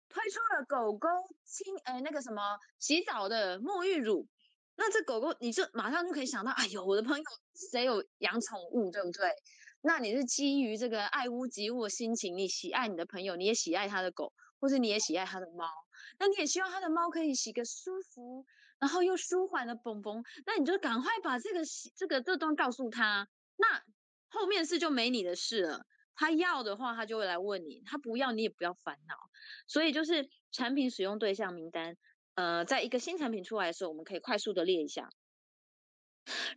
[0.09, 1.07] 推出了狗狗
[1.43, 4.27] 清，哎，那个什么洗澡的沐浴乳，
[4.75, 7.23] 那这狗狗你就马上就可以想到，哎呦，我的朋友
[7.71, 9.29] 谁有养宠物，对不对？
[9.81, 15.69] 那你是基于这个爱屋及乌的心情，你喜爱你的朋友，你也喜爱他的狗，或是你也喜爱他的猫，
[16.17, 18.47] 那你也希望他的猫可以洗个舒服。
[18.79, 21.61] 然后又舒缓的嘣嘣，那你就赶快把这个
[21.95, 23.83] 这个这段告诉他，那
[24.29, 25.85] 后面事就没你的事了。
[26.17, 29.15] 他要的话，他就会来问你；他不要，你也不要烦恼。
[29.67, 31.97] 所以就是产品使用对象名单，
[32.35, 35.09] 呃，在一个新产品出来的时候，我们可以快速的列一下。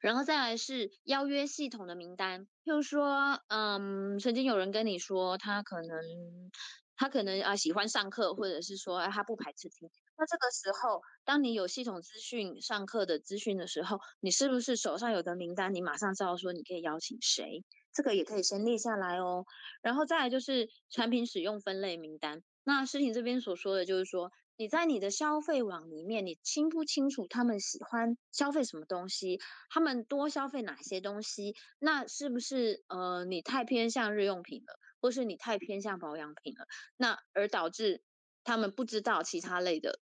[0.00, 6.50] 然后再来是邀约系统的名单，譬如说，嗯，曾经有人跟你说他可能
[6.96, 9.90] 他可能啊喜欢上课，或者是说他不排斥听。
[10.18, 15.74] 那这个时候，当你有系统资讯上课的资讯的时候，你是不是手上有个名单？
[15.74, 17.64] 你马上知道说你可以邀请谁？
[17.92, 19.46] 这个也可以先列下来哦。
[19.81, 22.42] 然后再来就是产品使用分类名单。
[22.64, 24.31] 那诗婷这边所说的就是说。
[24.61, 29.38] 你在你的消费网里面，你清不清楚他们喜欢消费什么东西？
[29.70, 31.54] 他们多消费哪些东西？
[31.78, 36.66] 那是不是呃你太偏向日用品了，或是你太偏向保养品了？
[36.96, 38.02] 那而导致
[38.48, 40.00] 他们不知道其他类的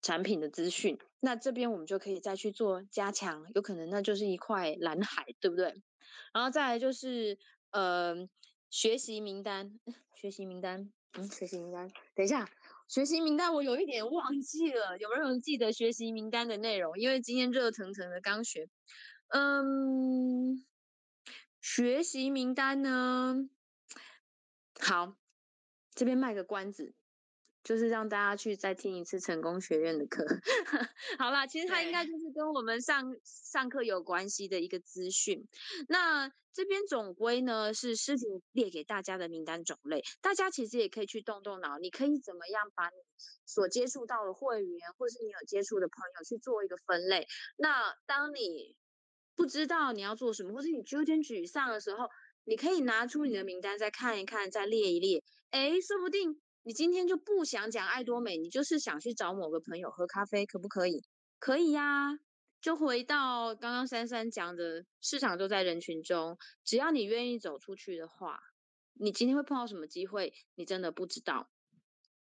[0.00, 0.98] 产品的资讯？
[1.20, 5.82] 那这边我们就可以再去做加强，有可能那就是一块蓝海，对不对？
[6.32, 7.38] 然后再来就是
[7.70, 8.26] 呃
[8.70, 9.78] 学习名单，
[10.14, 12.48] 学习名单，嗯，学习名单，等一下。
[12.88, 16.98] 学习名单我有一点忘记了，有没有人记得学习名单的内容？
[16.98, 18.70] 因为今天热腾腾的刚学，
[19.28, 20.64] 嗯，
[21.60, 23.36] 学习名单呢，
[24.80, 25.14] 好，
[25.94, 26.94] 这边卖个关子。
[27.64, 30.24] 就是让大家去再听一次成功学院的课，
[31.18, 35.46] 好啦，其实它应该就是跟我们上上课有关系的一个资讯。
[35.88, 42.96] 那这边总归呢是诗婷列给大家的名单种类，大家其实也可以去动动脑，你可以怎么样把你
[43.46, 47.26] 所接触到的会员，或是你有接触的朋友去做一个分类。
[47.56, 48.76] 那当你
[49.36, 52.08] 不知道你要做什么，或是你有点沮丧的时候，
[52.44, 55.22] 你可以拿出你的名单再看一看，再列一列，
[55.52, 56.41] 诶，说不定。
[56.64, 61.02] 你今天就不想讲爱多美，你就是想去找某个朋友喝咖啡，可不可以？
[61.40, 62.20] 可以呀，
[62.60, 68.38] 就回到刚刚珊珊讲的，市场都在人群中，只要你愿意走出去的话，
[68.94, 71.50] 你今天会碰到什么机会，你真的不知道。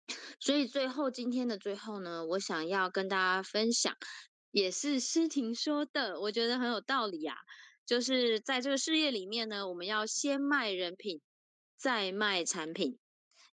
[0.40, 3.98] 所以最后今天的最后呢，我想要跟大家分享，
[4.50, 7.36] 也是诗婷说的，我觉得很有道理啊，
[7.86, 11.20] 就是在这个事业里面呢，我们要先卖人品，
[11.76, 12.98] 再卖产品。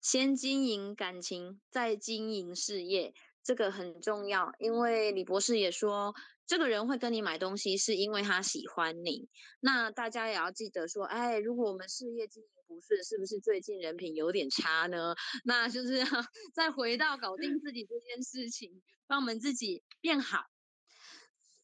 [0.00, 4.52] 先经营感情，再经营事业，这个很重要。
[4.58, 6.14] 因为李博士也说，
[6.46, 9.28] 这个人会跟你买东西，是因为他喜欢你。
[9.60, 15.14] 那大家也要记得说，哎，如果我们事业经营不顺，是不是最近人品有点差呢？
[15.44, 16.06] 那就是要
[16.54, 20.44] 再回到搞定自己这件事情，让我们自己变好。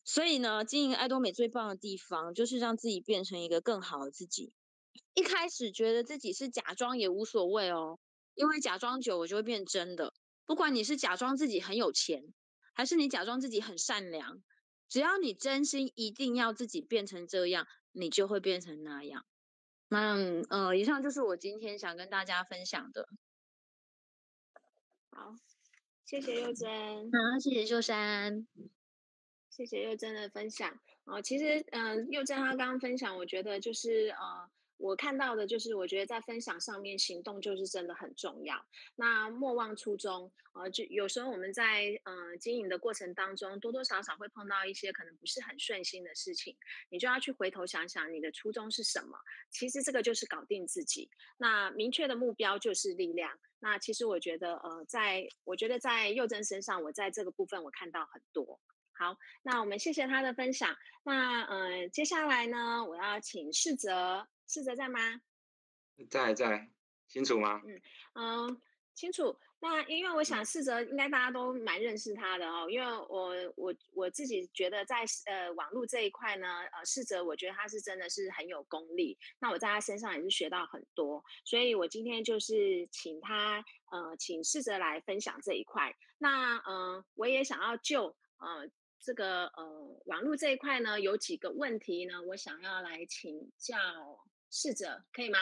[0.06, 4.52] 所以呢，经营爱多美最棒的地方，就是让自己变成一个更好的自己。
[5.14, 7.98] 一开始觉得自己是假装也无所谓哦。
[8.34, 10.12] 因为假装久，我就会变真的。
[10.46, 12.22] 不管你是假装自己很有钱，
[12.74, 14.42] 还是你假装自己很善良，
[14.88, 19.24] 只要你真心一定要自己变成这样，你就会变成那样。
[19.88, 20.16] 那
[20.50, 23.08] 呃，以上就是我今天想跟大家分享的。
[25.10, 25.36] 好，
[26.04, 26.68] 谢谢佑珍。
[26.70, 28.46] 好，谢谢秀山。
[29.48, 30.80] 谢谢佑珍的分享。
[31.04, 34.50] 哦，其实嗯、呃，柚珍她刚刚分享，我觉得就是呃。
[34.76, 38.62] 我看到的就是，我觉得在分享上面，行动就是真的很重要。
[38.96, 46.56] 那莫忘初衷，呃，就有时候我们在呃经营的过程当中，多多少少会碰到一些可能不是很顺心的事情，
[46.90, 49.16] 你就要去回头想想你的初衷是什么。
[49.50, 51.08] 其实这个就是搞定自己。
[51.38, 53.30] 那明确的目标就是力量。
[53.60, 58.60] 那其实我觉得，呃，在我觉得在佑珍身上，我在这个部分我看到很多。
[58.92, 60.76] 好，那我们谢谢他的分享。
[61.02, 64.28] 那呃，接下来呢，我要请世泽。
[64.46, 65.20] 世哲在吗？
[66.10, 66.68] 在在，
[67.08, 67.62] 清楚吗？
[67.64, 67.80] 嗯
[68.14, 68.60] 嗯、呃，
[68.94, 69.38] 清楚。
[69.60, 79.16] 那因为我想世哲应该大家都蛮认识他的哦，因为我我我自己觉得在呃网络这一块呢，呃世哲我觉得他是真的是很有功力。
[79.38, 85.96] 那我在他身上也是学到很多，所以我今天就是请他呃请世哲来分享这一块。
[86.18, 88.68] 那嗯、呃，我也想要就呃
[89.00, 93.78] 这个呃网络这一块呢，有几个问题呢，我想要来请教。
[94.56, 95.38] 世泽可以吗？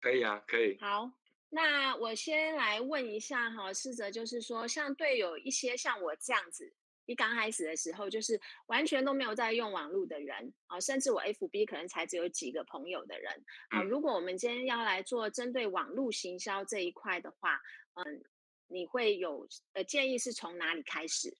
[0.00, 0.78] 可以啊，可以。
[0.78, 1.10] 好，
[1.48, 6.72] 那我先来问一下哈，试着，就是说，像对有一些像我这样子，
[7.06, 13.82] 一刚开始的时候，就是完全都没有在用网络的人啊，甚至我 FB 可能才只有几个朋友的人啊。
[13.82, 17.60] 如果我们今天要来做针对网络行销这一块的话，
[17.94, 18.24] 嗯，
[18.68, 21.36] 你会有呃建议是从哪里开始？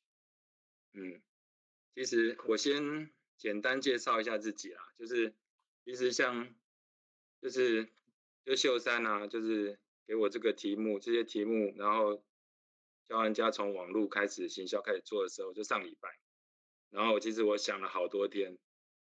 [0.95, 1.23] 嗯，
[1.95, 5.33] 其实我先简单介绍一下自己啦，就是。
[5.87, 6.53] 其实像，
[7.41, 7.89] 就是
[8.45, 12.24] 就秀山啊，就是给我这个题目，这些题目，然后
[13.05, 16.09] 教人家从网络开始行销开始做的时候，就上礼拜，
[16.91, 18.59] 然后其实我想了好多天，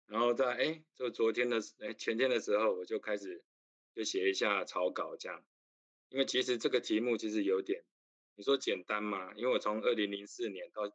[0.05, 3.43] 然后在哎，就昨天的哎前天的时候，我就开始
[3.93, 5.43] 就写一下草稿这样，
[6.07, 7.83] 因为其实这个题目其实有点，
[8.37, 9.33] 你说简单吗？
[9.35, 10.89] 因为我从二零零四年到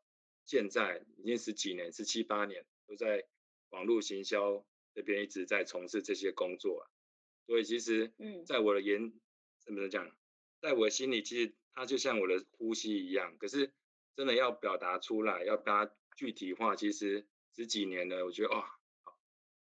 [0.47, 3.27] 现在已经十几年，十七八年都在
[3.68, 4.64] 网络行销
[4.97, 6.89] 这边一直在从事这些工作啊，
[7.47, 9.13] 所以其实，嗯，在我的言
[9.61, 10.11] 怎么讲，
[10.63, 13.37] 在我心里，其实它就像我的呼吸一样。
[13.37, 13.75] 可是
[14.17, 18.65] 真的要表达出来，要把它具体化，其实十几年了，我觉得哦，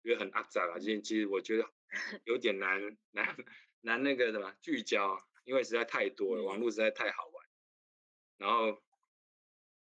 [0.05, 0.78] 觉得很阿杂啊。
[0.78, 1.66] 其实其实我觉得
[2.26, 3.35] 有点难难
[3.80, 7.47] 难那个什么聚焦，因为实在太多了，网络实在太好玩。
[8.37, 8.83] 然后，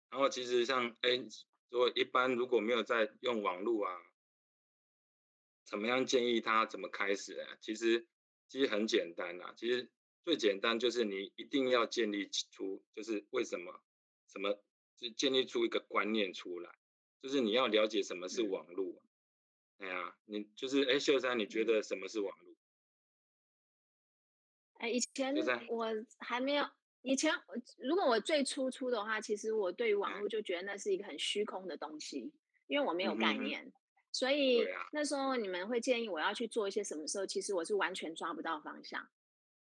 [0.09, 1.25] 然后其实像哎。
[1.71, 3.95] 如果一般如果没有在用网络啊，
[5.69, 7.57] 怎么样建议他怎么开始啊？
[7.61, 8.07] 其实
[8.47, 9.87] 其实很简单啊，其实
[10.25, 13.79] 最简单就是你一定要建立出，就是为什么
[14.27, 14.59] 什么，
[14.97, 16.75] 就建立出一个观念出来，
[17.21, 18.99] 就是你要了解什么是网络。
[19.77, 22.55] 哎呀，你就是哎，秀山，你觉得什么是网络？
[24.79, 25.35] 哎，以前
[25.67, 25.85] 我
[26.17, 26.67] 还没有。
[27.01, 27.33] 以前，
[27.77, 32.33] 如果我最初初的话，其实我对于网络就觉得那是一个很虚空的东西，
[32.67, 33.73] 因为我没有概念，嗯、
[34.11, 39.07] 所以、啊、那时候你们会建议我要去做一些什么时候，其实我是完全抓不到方向。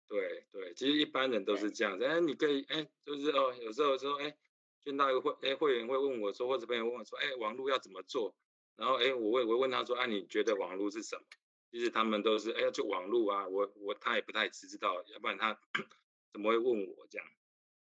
[0.08, 2.04] 对对，其实一般人都是这样子。
[2.04, 4.36] 哎，你可以哎，就是哦，有时候说哎，
[4.84, 8.34] 见到一个会哎会员会问我说，或者朋友问我说，哎，网络要怎么做？
[8.76, 11.24] 然后哎，我会我问他说，哎、啊，你觉得网络是什么？
[11.70, 15.58] 其实他们都是哎，就网络啊，我我他也不太知道，要不然他。
[16.34, 17.24] 怎么会问我这样？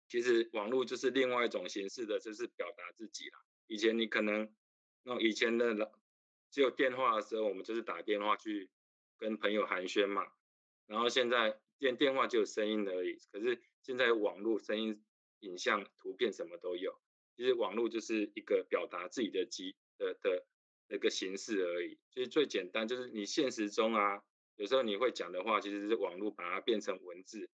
[0.07, 3.39] 其实网络就是另外一种形式的，就是表达自己啦。
[3.67, 4.49] 以前你可能，
[5.03, 5.91] 那以前的
[6.51, 8.69] 只有电话的时候，我们就是打电话去
[9.17, 10.25] 跟朋友寒暄嘛。
[10.87, 15.03] 然后现在电电话就有声音而已，可是现在网络，声音、
[15.41, 16.99] 影像、图片什么都有。
[17.37, 20.45] 其实网络就是一个表达自己的机的的
[20.87, 21.99] 那个形式而已。
[22.09, 24.23] 其实最简单就是你现实中啊，
[24.55, 27.49] 有时候你会讲的话，其实是网络把它变成文字。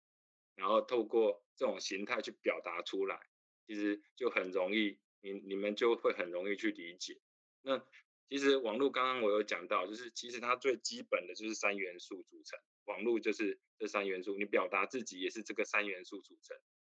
[0.55, 3.19] 然后透过这种形态去表达出来，
[3.67, 7.19] 其实就很容易，你你们就会很容易去理解。
[7.61, 7.85] 那
[8.30, 16.57] 其实网络刚刚我有讲到，就是其实它最基本的就是三元素组成，网络就是这三元素，你表达自己也是这个三元素组成。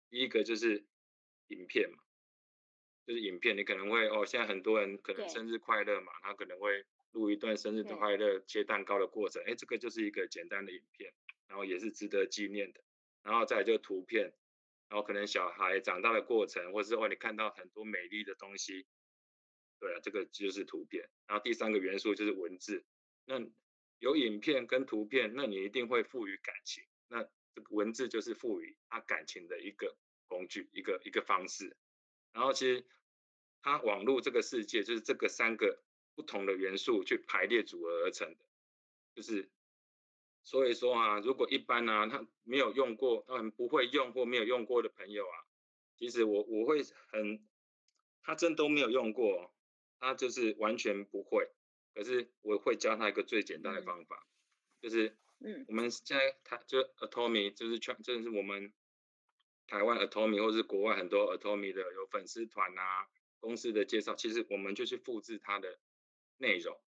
[0.08, 0.86] 第一个就是
[1.48, 1.98] 影片嘛，
[3.06, 11.12] 就是影片，你可能会哦，现在很多人可能生日快乐嘛，他可能会录一段生日的快乐切蛋糕的过程，哎，这个就是一个简单的影片，
[11.48, 12.80] 然后也是值得纪念的。
[13.22, 14.32] 然后再来就图片，
[14.88, 18.86] 然后可能小孩长大的过程，或者是哦你看到很多美丽的东西，
[19.78, 21.08] 对啊，这个就是图片。
[21.26, 22.84] 然后第三个元素就是文字，
[23.24, 23.40] 那
[23.98, 27.22] 有影片跟图片，那你一定会赋予感情，那
[27.54, 29.96] 这个文字就是赋予他感情的一个
[30.26, 31.76] 工具，一个一个方式。
[32.32, 32.84] 然后其实
[33.62, 35.82] 它网络这个世界就是这个三个
[36.14, 38.44] 不同的元素去排列组合而成的，
[39.14, 39.50] 就是。
[40.48, 45.42] 所以说啊，如果一般呢、啊，他没有用过，他很不会用或没有用过的朋友啊，
[45.96, 47.44] 其实我我会很，
[48.22, 49.52] 他真都没有用过，
[50.06, 51.50] 他就是完全不会。
[51.94, 58.72] 可是我会教他一个最简单的方法，嗯、就是，嗯，我们现在他就 Atomy，就是全，就是我们
[59.66, 63.08] 台湾 Atomy 或是国外很多 Atomy 的有粉丝团啊，
[63.40, 65.78] 公司的介绍，其实我们就去复制它的
[66.38, 66.78] 内容，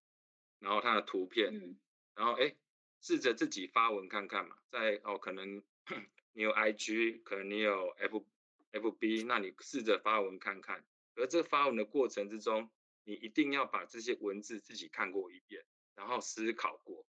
[0.60, 1.80] 然后它的图片，嗯、
[2.16, 2.56] 然后哎。
[3.02, 5.64] 试着自己发文看看嘛，在哦，可能
[6.36, 8.28] 你有 IG，可能你有 F
[8.74, 10.84] FB，那你试着发文看看。
[11.16, 12.70] 而这发文的过程之中，
[13.10, 17.06] 你一定要把这些文字自己看过一遍，然后思考过，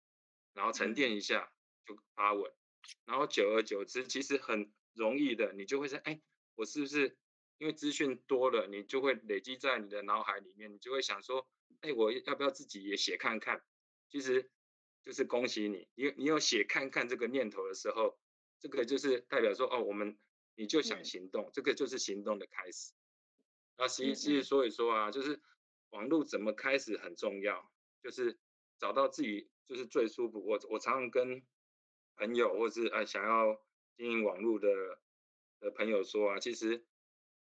[0.53, 1.53] 然后沉淀一下
[1.87, 2.53] 就发文。
[3.05, 6.21] 然后久而久之，其实很容易的，你就会说，哎，
[6.57, 7.17] 我是不是
[7.59, 11.49] 因为资讯多了，你就会累积在你的脑海里面，你就会想说，
[11.83, 13.65] 哎，我要不要自己也写看看？
[14.09, 14.51] 其实。
[15.05, 18.19] 就是恭喜你，你你有写看看这个念头的时候，
[18.59, 20.19] 这个就是代表说哦，我们
[20.55, 22.95] 你就想行动，嗯、这个就是行动的开始。
[23.77, 25.43] 那其实其实所以说啊，就是
[25.95, 27.71] 网络怎么开始很重要，
[28.03, 28.39] 就是
[28.79, 30.45] 找到自己就是最舒服。
[30.45, 31.43] 我我常常跟
[32.17, 33.61] 朋友或是哎想要
[33.97, 34.69] 经营网络的
[35.61, 36.85] 的朋友说啊，其实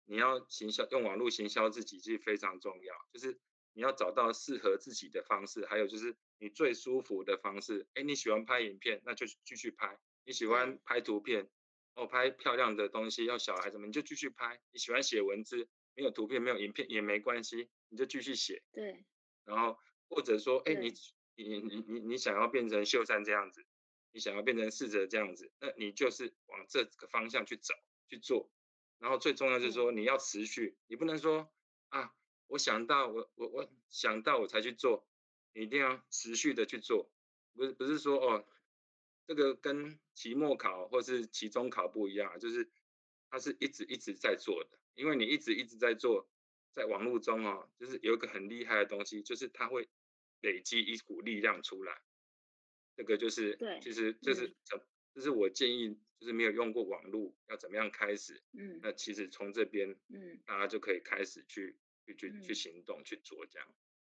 [0.06, 3.40] 你要行销用网络行销自己其实非常重要，就是。
[3.74, 7.88] 你要找到适合自己的方式，还有就是你最舒服的方式。
[7.94, 9.96] 哎，你喜欢拍影片，那就继续拍；
[10.26, 11.48] 你喜欢拍图片，
[11.94, 14.60] 哦，拍漂亮的东西，要小孩子们，你就继续拍。
[14.72, 18.64] 你喜欢写文字，没有图片，没有影片也没关系，你就继续写。
[18.72, 19.04] 对。
[19.44, 19.78] 然后
[20.08, 20.94] 或者说，哎，你
[21.36, 23.66] 你你你你想要变成秀山这样子，
[24.12, 27.76] 你想要变成四哲这样子，那你就是往这个方向去找
[28.08, 28.50] 去做。
[29.00, 31.52] 然后最重要就是说，你要持续，你不能说
[31.90, 32.14] 啊。
[32.52, 35.08] 我想到我我我想到我才去做，
[35.54, 37.12] 你一定要持续的去做，
[37.54, 38.44] 不是不是说哦，
[39.28, 42.72] 这个跟期末考或是期中考不一样，就是
[43.30, 46.28] 它是一直一直在做的，因为你一直一直在做，
[46.74, 49.88] 在网络中哦，就是有一个很厉害的东西，就是它会
[50.42, 52.02] 累积一股力量出来。
[52.96, 58.42] 这个就是，对，其实这是这，这是我建议，就是没有用过网络要怎么样开始。
[58.52, 63.68] 嗯，那其实从这边，嗯，大家就可以开始去去去去行动去做这样，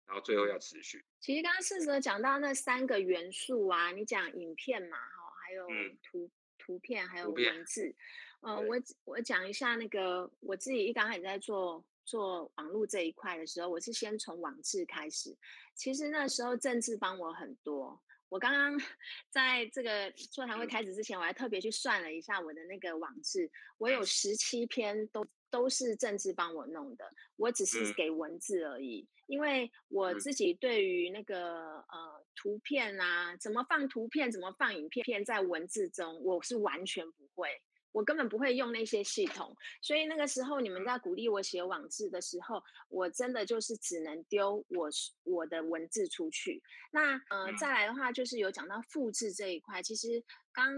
[0.05, 1.05] 然后最后要持续。
[1.21, 5.65] 其实刚刚四哲讲到那三个元素啊，你讲影片嘛，哈，还有
[6.01, 7.95] 图、嗯、图片，还有文字。
[8.41, 8.75] 呃，我
[9.05, 15.35] 我讲一下那个我自己一刚开始在做做网络这一块的时候，我是先从网志开始。
[15.75, 18.01] 其实那时候政治帮我很多。
[18.29, 18.75] 我刚刚
[19.29, 37.61] 在这个座谈会开始之前，我还特别去算了一下我的那个网志，我有十七篇都都是政治帮我弄的，我只是给文字而已，因为我自己对于那个呃图片啊，怎么放图片，怎么放影片，在文字中我是完全不会。
[37.93, 44.89] 我根本不会用那些系统，所以那个时候你们在鼓励我写网志的时候，我真的就是只能丢我
[45.23, 46.61] 我的文字出去。
[46.91, 50.21] 那呃，再来的话就是有讲到复制这一块，其实
[50.51, 50.69] 刚。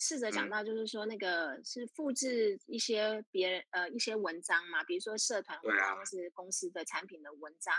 [0.00, 7.74] 试着讲到，就是说那个是复制一些别人呃一些文章嘛，比如说社团文章或是公司的产品的文章。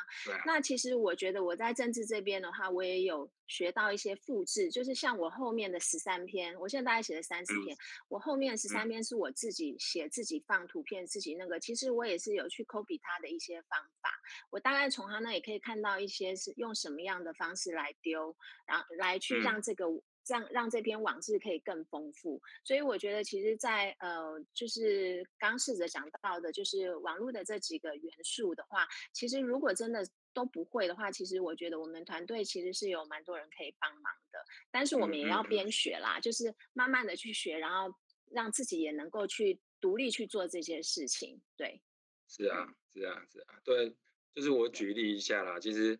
[0.45, 7.75] 那其实我觉得我在政治这边的话，我也有学到一些复制，就是像我后面的十三篇，我现在大概写了三十篇，
[8.07, 14.11] 我后面十三篇是我自己写、自己放图片、自己那个，其实我也是有去 copy 他的一些方法，
[14.51, 19.87] 我大概从他那也可以看到一些是用什么样的方式来丢，然后来去让这个。
[20.27, 34.39] 让让这篇网志可以更丰富，所以我觉得其实在，在呃，就是刚试着讲到的，就是网络的这几个元素的话，其实如果真的都不会的话，其实我觉得我们团队其实是有蛮多人可以帮忙的。
[34.69, 37.93] 但是我们也要边学啦，就是慢慢的去学，然后
[38.29, 41.41] 让自己也能够去独立去做这些事情。
[41.57, 41.81] 对，
[42.27, 43.95] 是啊，是啊，是啊，对，
[44.35, 45.59] 就是我举例一下啦。
[45.59, 45.99] 其实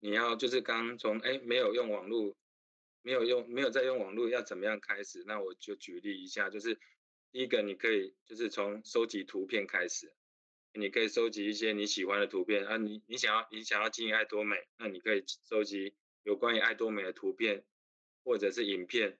[0.00, 2.36] 你要就是刚从哎没有用网络。
[3.02, 5.24] 没有用，没有在用网络，要怎么样开始？
[5.26, 6.78] 那我就举例一下，就是
[7.32, 10.12] 第一个，你可以就是从收集图片开始，
[10.72, 17.64] 你可以收集一些你喜欢的图片啊，你你想要你想要经营爱多美，那你可以收集有关于爱多美的图片
[18.22, 19.18] 或者是影片。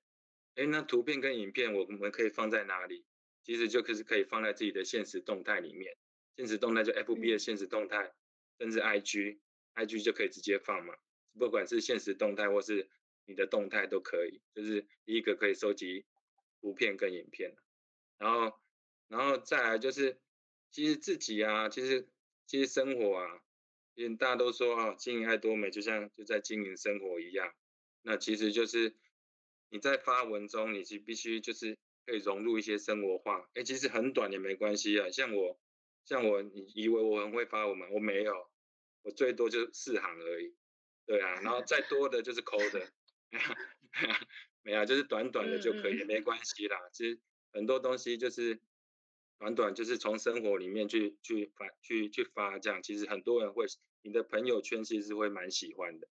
[0.55, 3.05] 诶，那图片跟影片我们可以放在哪里？
[3.43, 5.97] 其实就可是可以放在自己的现实动态里面，
[6.37, 8.13] 现实动态就 FB 的现实动态，
[8.59, 10.95] 甚至 IG，IG 就可以直接放嘛，
[11.37, 12.89] 不管是现实动态或是。
[13.25, 16.05] 你的动态都可以，就是第一个可以收集
[16.61, 17.57] 图片跟影片，
[18.19, 18.59] 然后，
[19.09, 20.21] 然后再来就是，
[20.71, 22.09] 其实自己啊，其实
[22.47, 23.43] 其实生活啊，
[23.95, 27.55] 因为大家都说啊，经营爱多美就像就在经营生活一样，
[28.03, 28.97] 那其实就是
[29.71, 35.61] 你在发文中，你其必须就是可以融入一些生活化，哎，其实很短也没关系啊，像我，
[36.05, 37.87] 像我，你以为我很会发文吗？
[37.91, 38.51] 我没有，
[39.03, 40.55] 我最多就四行而已，
[41.07, 42.93] 对啊，然后再多的就是抠的。
[44.63, 46.79] 没有，就是短短的就可以，没关系啦。
[46.93, 47.19] 其实
[47.53, 48.61] 很多东西就是
[49.39, 52.83] 短短，就是从生活里面去去发去去发这样。
[52.83, 53.67] 其实很多人会，
[54.03, 56.07] 你的朋友圈其实是会蛮喜欢的。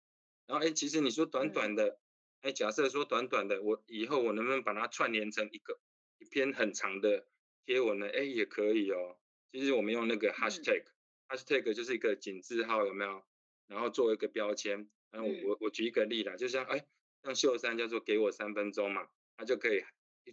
[0.48, 1.98] 然后哎，其实你说短短的，
[2.42, 5.80] 哎，假设说短短的，我以后我能不能把它串联成一个
[6.20, 7.26] 一篇很长的
[7.66, 8.10] 贴文呢？
[8.10, 9.18] 哎，也可以哦。
[9.52, 13.24] 其实我们用那个 hashtag，hashtag 就是一个井字号，有没有？
[13.68, 14.90] 然后做一个标签。
[15.12, 16.86] 然后我我我举一个例啦，就像哎。
[17.24, 19.08] 像秀山叫做给我三分钟嘛，
[19.38, 19.84] 他就可以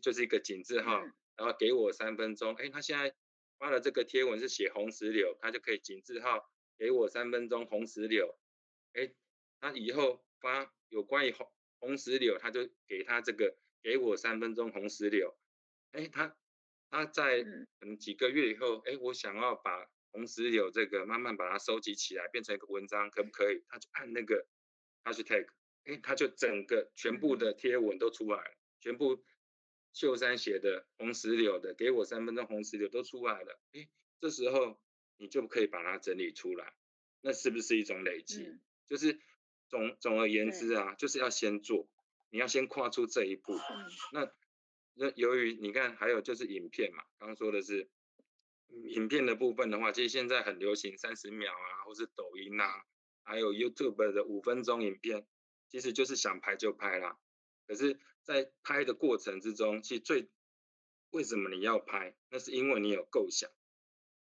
[0.01, 1.03] 就是一个井字号，
[1.36, 2.55] 然后给我三分钟。
[2.55, 3.14] 哎，他现在
[3.59, 8.39] 发了这个贴文是写红石榴，他就可以井字号给我三分钟红石榴。
[8.95, 9.12] 哎，
[9.61, 15.36] 他以后发有关于红红石榴，他就给他这个给我三分钟红石榴。
[15.93, 16.36] 哎，他
[16.91, 23.62] 他在可能几个月以后，哎，我想要把红石榴这个慢慢把它收集起来，变成一个文章，可不可以？
[23.68, 24.47] 他就按那个
[25.05, 25.47] hashtag。
[25.84, 29.24] 哎，他就整个全部的贴文都出来了，全部
[29.94, 33.58] 秀山写的红石榴的，给我三分钟红石榴都出来了。
[33.72, 33.88] 哎，
[34.20, 34.78] 这时候
[35.16, 36.74] 你就可以把它整理出来，
[37.22, 38.42] 那是不是一种累积？
[38.42, 39.18] 嗯、就是
[39.68, 41.88] 总总而言之啊，就是要先做，
[42.30, 43.54] 你要先跨出这一步。
[43.54, 44.32] 嗯、那
[44.94, 47.88] 那由于你看，还有就是影片嘛，刚刚说的是
[48.68, 52.84] 影片的部分的话，其实现在很流行三十秒啊，或是抖音啊，
[53.22, 55.26] 还有 YouTube 的五分钟影片。
[55.70, 57.18] 其实就是想拍就拍啦，
[57.66, 60.28] 可是，在拍的过程之中，其实最
[61.10, 62.14] 为什么你要拍？
[62.30, 63.50] 那是因为你有构想，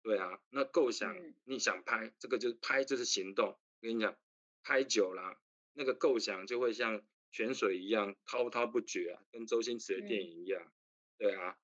[0.03, 3.49] 对啊，那构想你想拍，这个就是拍就是行动。
[3.49, 4.17] 我跟你讲，
[4.63, 5.41] 拍久了，
[5.73, 10.73] 那个构想就会像泉水一样滔滔不绝啊，跟周星驰的电影一样，
[11.19, 11.59] 对啊，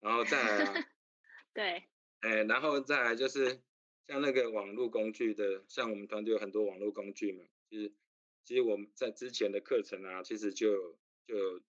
[0.00, 0.88] 然后再来啊，
[1.52, 1.88] 对，
[2.20, 3.60] 哎，然后再来就是
[4.06, 7.92] 像那个网络工具的，像我们团队有很多网络工具嘛，就是。
[8.44, 11.62] 其实我们在之前的课程啊，其实就就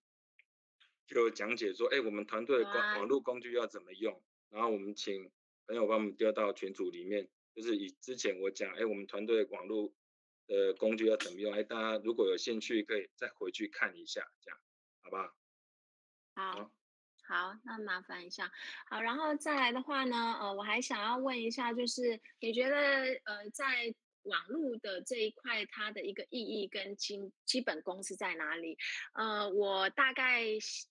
[1.06, 5.30] 就讲解说，哎，我们团队的网网络工具要怎么用，然后我们请
[5.66, 9.92] 朋友帮我们丢到群组里面，就是以之前我讲，哎，我们团队的网络
[10.46, 14.58] 的工具要怎么用，哎，大家如果有兴趣，可以再回去看一下，这样，
[15.02, 15.36] 好不好？
[16.34, 16.72] 好。
[17.24, 18.50] 好，那麻烦一下。
[18.90, 22.76] 好，然后再来的话呢，呃，我还想要问一下，就是你觉得，
[23.24, 23.94] 呃，在
[24.24, 28.76] 网络的这一块，它的一个意义跟基基本功是在哪里？
[29.14, 30.44] 呃，我大概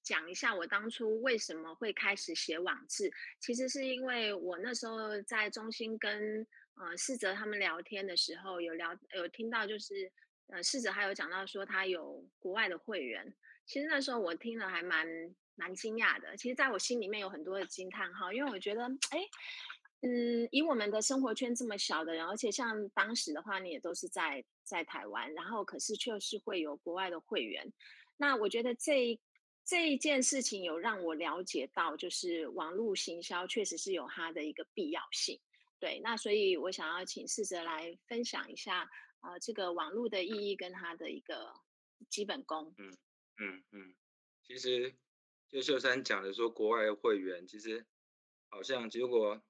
[0.04, 10.12] 讲一下，我当初为什么会开始写网志，其实是因为我那时候在中心跟呃世泽他们聊天的时候，有聊有听到，就是
[10.48, 13.34] 呃世泽还有讲到说他有国外的会员，
[13.66, 15.08] 其实那时候我听了还蛮。
[15.56, 19.20] 蛮惊讶的，其实在我心里面有很多的惊叹号，因为我觉得，哎，
[20.02, 27.72] 嗯，以我们的生活圈这么小的人，而且像当时的话，你也都是在在台湾，然后可是却是会有国外的会员，
[28.18, 29.20] 那我觉得这
[29.64, 35.40] 这一件事情有让我了解到，就是网络行销确实是有它的一个必要性，
[35.80, 38.90] 对，那所以我想要请世泽来分享一下，
[39.22, 41.54] 呃，这个网络的意义跟它的一个
[42.10, 42.74] 基本功。
[42.78, 42.90] 嗯
[43.40, 43.96] 嗯嗯，
[44.46, 44.96] 其实。
[45.52, 47.86] 就秀山讲的说，国外会员其实
[48.48, 49.44] 好像，如果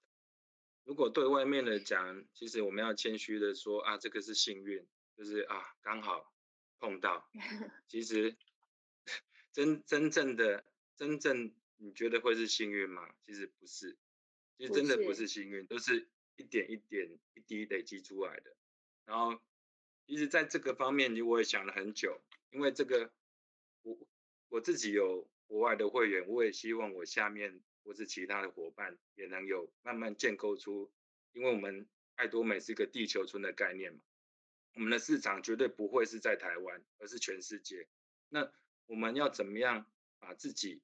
[0.84, 4.86] 如果对外面的讲，其实我们要谦虚的说啊，这个是幸运，
[5.18, 6.34] 就是啊刚好
[6.80, 7.30] 碰到。
[7.88, 8.36] 其实
[9.52, 10.66] 真真正的
[10.96, 13.10] 真正你觉得会是幸运吗？
[13.26, 13.98] 其实不是，
[14.58, 18.56] 其实真的不是幸运，都是一点一点一滴累积出来的。
[19.06, 19.42] 然后
[20.08, 22.22] 其实在这个方面，我也想了很久，
[22.52, 23.12] 因为这个
[23.84, 23.98] 我
[24.50, 25.28] 我自己有。
[25.52, 30.92] 国外的会员，我也希望我下面或是其他的伙伴也能有慢慢建构出，
[31.34, 34.00] 因为我们艾多美是一个地球村的概念嘛，
[34.76, 37.88] 我们的市场绝对不会是在台湾，而是全世界。
[38.30, 38.52] 那
[38.86, 40.82] 我们要怎么样把自己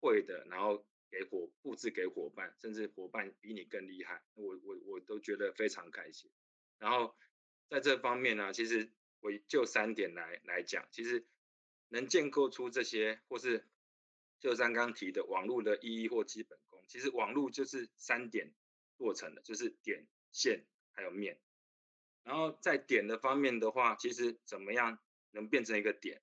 [0.00, 6.30] 会的，然后给伙布置给伙伴，甚至伙伴比你更厉害，我我我都觉得非常开心。
[6.78, 7.14] 然后
[7.68, 8.90] 在这方面呢，其实
[9.20, 11.26] 我就三点来来讲，其实
[11.88, 13.64] 能建构出这些或是。
[14.38, 18.52] 就像刚刚提的网络的意义或基本功，其实网络就是三点
[18.98, 21.40] 做成的，就是点、线还有面。
[22.22, 24.98] 然后在点的方面的话，其实怎么样
[25.30, 26.22] 能变成一个点，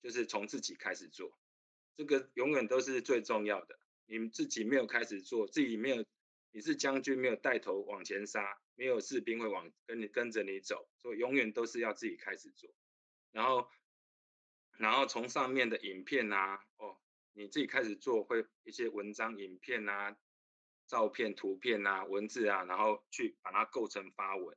[0.00, 1.36] 就是从自己开始做，
[1.96, 3.78] 这个永远都是最重要的。
[4.06, 6.04] 你们自己没有开始做，自己没有，
[6.52, 12.72] 你是将军没有带头往前杀，没有士兵会往跟你跟着你走，所以永远都是要自己开始做，
[13.32, 13.68] 然后。
[14.78, 16.98] 然后从上面的影片啊，哦，
[17.34, 20.16] 你自己开始做，会一些文章、影片啊、
[20.88, 24.56] 照片、图片啊、文字啊，然后去把它构成发文，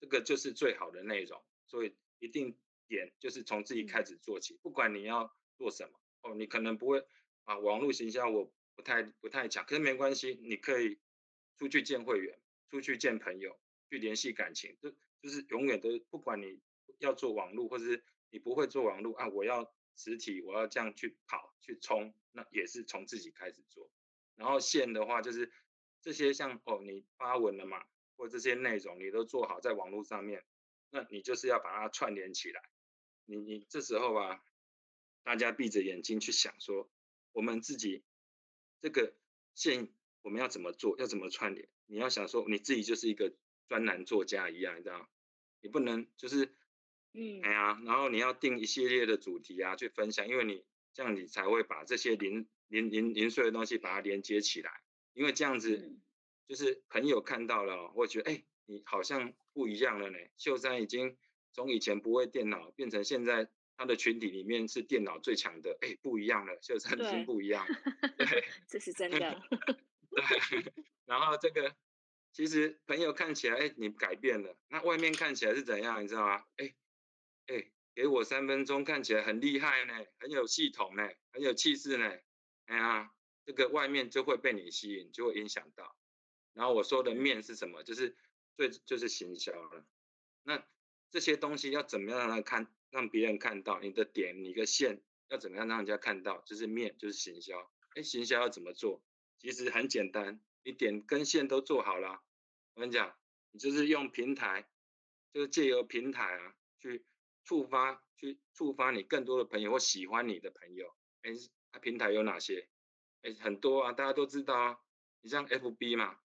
[0.00, 1.42] 这个就是最好的内容。
[1.66, 7.06] 所以一定点就是从自己开始做起，不管你要做什么哦，你可能不会
[7.44, 10.98] 啊，网络行销我不太不太强，可是没关系，你可以
[11.56, 12.38] 出去见会员，
[12.68, 13.58] 出去见朋友，
[13.88, 14.90] 去联系感情，就
[15.22, 16.60] 就是永远都不管你
[16.98, 18.04] 要做网络或者是。
[18.32, 19.28] 你不会做网络啊？
[19.28, 23.90] 我要实体，我要这样去跑去冲，那也是从自己开始做。
[24.36, 25.52] 然后线的话，就是
[26.00, 27.84] 这些像哦，你发文了嘛，
[28.16, 30.46] 或这些内容你都做好在网络上面，
[30.88, 32.62] 那你就是要把它串联起来。
[33.26, 34.42] 你你这时候啊，
[35.22, 36.90] 大家闭着眼睛去想说，
[37.32, 38.02] 我们自己
[38.80, 39.14] 这个
[39.54, 41.68] 线我们要怎么做，要怎么串联？
[41.84, 43.36] 你要想说你自己就是一个
[43.68, 45.10] 专栏作家一样，你知道？
[45.60, 46.56] 你不能就是。
[47.14, 54.80] 嗯，哎呀，然后你要定一系列的主题啊，去分享，因为你这样你才会把这些零零零零碎的东西把它连接起来，
[55.12, 55.94] 因为这样子
[56.48, 60.18] 就是朋友看到了，会觉得哎，你好像不一样了呢。
[60.38, 61.16] 秀山已经
[61.52, 69.42] 从以前不会电脑变成现在他的群体里面是电脑最强的，哎，不一样了，秀山已经不一样了，对，对 这是真的。
[70.10, 70.72] 对，
[71.04, 71.74] 然后这个
[72.32, 76.44] 其实朋友看起来哎，你改变了，那外面看起来是怎样，你知道吗？
[76.56, 76.74] 哎。
[77.46, 82.18] 哎，给我三分钟，看起来很厉害呢，很有系统呢，很有气势呢。
[82.66, 83.12] 哎呀，
[83.44, 85.96] 这个外面就会被你吸引，就会影响到。
[86.54, 87.82] 然后我说的面是什么？
[87.82, 88.16] 就是
[88.56, 89.84] 最就是行销了。
[90.42, 90.64] 那
[91.10, 96.40] 这些东西要怎么样让他看，让别人看到你的点，你的线要怎么样让人家看到？
[96.42, 97.70] 就是面，就是行销。
[97.94, 99.02] 哎，行销要怎么做？
[99.38, 102.22] 其实很简单，你点跟线都做好了。
[102.74, 103.18] 我跟你讲，
[103.50, 104.68] 你就是用平台，
[105.32, 107.04] 就是借由平台啊去。
[107.44, 111.32] 触发去触发你更多的朋友或喜欢你的朋友，哎，
[111.80, 112.68] 平台有哪些？
[113.22, 114.78] 哎，很多啊，大家都知道啊。
[115.20, 116.18] 你像 FB 嘛，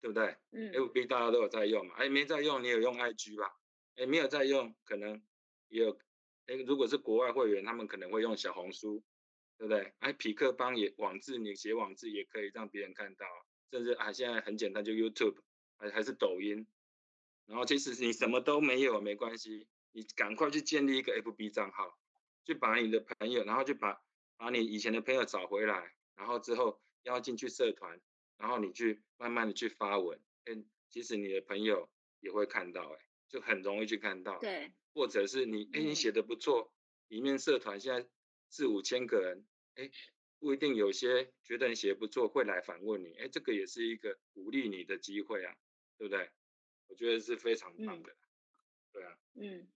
[0.00, 0.36] 对不对？
[0.52, 1.94] 嗯，FB 大家都有在用嘛。
[1.96, 3.56] 哎，没在用，你有用 IG 吧？
[3.96, 5.22] 哎，没有在用，可能
[5.68, 5.98] 也有，
[6.46, 9.02] 哎，如果是国外会员，他们可能会用小红书，
[9.56, 9.94] 对不对？
[10.00, 13.26] 哎，痞客邦也网志，你写网志也可以让别人看到，
[13.70, 15.36] 甚至啊，现在很简单，就 YouTube，
[15.78, 16.66] 还还是抖音。
[17.46, 21.96] 然后其实你什么都没有没关系，你赶快去建立一个 FB 账号，
[22.44, 24.02] 去把你的朋友，然后就把
[24.36, 28.00] 把你以前的朋友找回来，然后之后邀进去社团，
[28.36, 30.52] 然后你去慢慢的去发文，哎，
[30.90, 31.88] 其实你的朋友
[32.18, 34.38] 也会看到，哎，就很容易去看到。
[34.40, 34.72] 对。
[34.92, 36.72] 或者是你，哎，你写的不错，
[37.08, 38.08] 里面社团现在
[38.48, 39.90] 四五千个人，哎，
[40.38, 45.56] 不一定有些觉得你写的不错会来反问你，哎，这个也是一个鼓励你的机会啊，
[45.98, 46.30] 对不对？
[46.86, 48.16] 我觉得是非常棒的，嗯、
[48.92, 49.66] 对啊，嗯，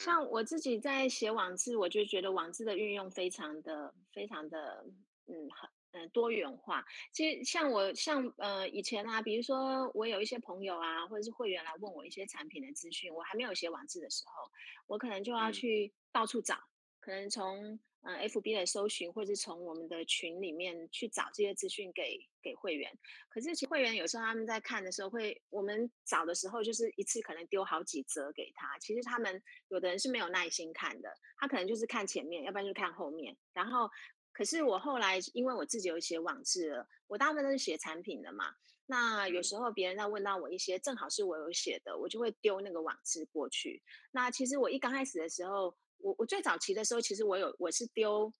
[0.00, 4.84] 像我自己在写网志，我就觉得网志的运用非常的、非常的，
[5.26, 6.84] 嗯，很嗯多元化。
[7.12, 14.50] 其实像我像呃以前啊，比如说我有一些朋友啊，或者是会员来问我一些产品的资讯，我还没有写网志的时候，
[14.86, 16.64] 我可能就要去到处找，嗯、
[17.00, 17.78] 可能从。
[18.02, 22.90] 嗯，FB 的搜寻，或者是从我们的群里面去找这些资讯给给会员。
[23.28, 28.78] 可是其实会员有时候他们在看的时候会，会我们找的时候就是一次可能丢好几则给他。
[28.78, 33.36] 其实他们有的人是没有耐心看的，他可能就是看前面，要不然就看后面。
[33.52, 33.90] 然后，
[34.32, 38.54] 可是我后来因为我自己有写网志了，我大部分都是写产品的嘛。
[38.86, 43.82] 那有时候别人在问到我一些，正好是我有写的，我就会丢那个网志过去。
[44.10, 45.76] 那其实我一刚开始的时候。
[46.02, 48.32] 我我最早期的时候，其实我有我是丢，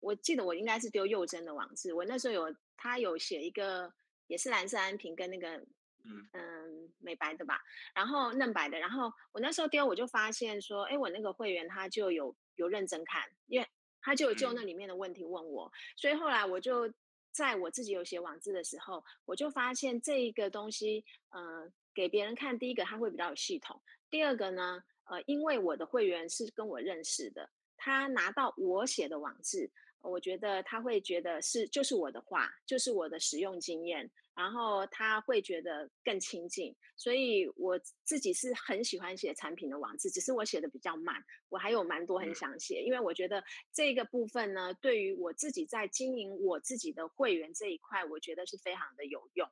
[0.00, 1.92] 我记得我应该是丢幼珍的网志。
[1.94, 3.92] 我那时候有他有写一个，
[4.26, 5.56] 也是蓝色安瓶跟那个
[6.04, 7.60] 嗯嗯美白的吧，
[7.94, 8.78] 然后嫩白的。
[8.78, 13.68] 然后我那时候丢，我就发现说，哎，我那个会员他就有有认真看，因为
[14.00, 16.92] 他就有就那里面的问题问我，所以后来我就
[17.32, 24.82] 在我自己有写网志的时候，我就发现这一个东西，嗯、呃，给别人看，第一个他会比较有系统，第二个呢。
[25.04, 36.74] 呃，因为我的会员是跟我认识的，他拿到我写的网志，我觉得他会觉得是就是我的话，就是我的使用经验，然后他会觉得更亲近。
[36.96, 49.46] 所以我自己是很喜欢写产品的网志，只是我写的比较慢，我还有蛮多很想写，因为我觉得这个部分呢，对于我自己在经营我自己的会员这一块，我觉得是非常的有用。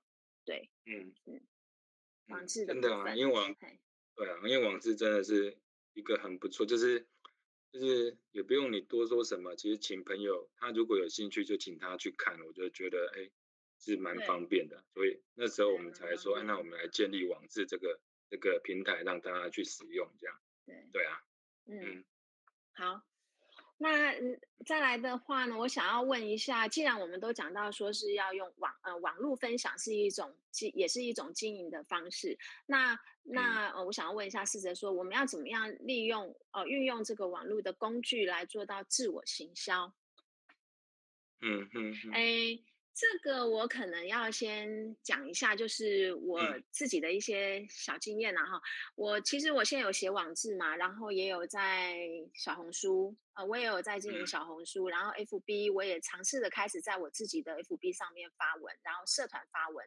[0.44, 1.40] 对，嗯嗯，
[2.28, 2.80] 网志的部
[3.14, 3.54] 因为网。
[4.14, 5.56] 对啊，因为网志真的是
[5.94, 7.06] 一个很不错，就是
[7.72, 13.30] 就是也不用你多说什么，其实请朋友他如果有兴趣就请他去看，我就觉得哎
[13.78, 18.00] 是蛮方便的，所以那时候我们才说，哎，那我们来建立网志这个
[18.30, 20.38] 这个平台让大家去使用，这样。
[20.64, 21.24] 对对啊，
[21.66, 22.04] 嗯，嗯
[22.74, 23.11] 好。
[23.78, 24.14] 那
[24.64, 30.32] 再来的话呢，我想要问一下，既然我们都讲到说是要用网呃网络分享是一种
[30.74, 39.92] 也是一种经营的方式，那那呃我想要问一下四哲说，我们要怎么样利用呃运用这个网络的工具来做到自我行销？
[41.40, 42.12] 嗯嗯嗯。
[42.12, 42.71] 哎。
[42.94, 46.40] 这个我可能要先讲一下，就是我
[46.70, 48.60] 自己的一些小经验然后、嗯、
[48.96, 51.96] 我其实我现在有写网志嘛，然后也有在
[52.34, 59.86] 小红书，呃，我也有在经营小红书，嗯、然后 FB 我也尝试的开始在我自己的 FB 上面发文，然后社团发文，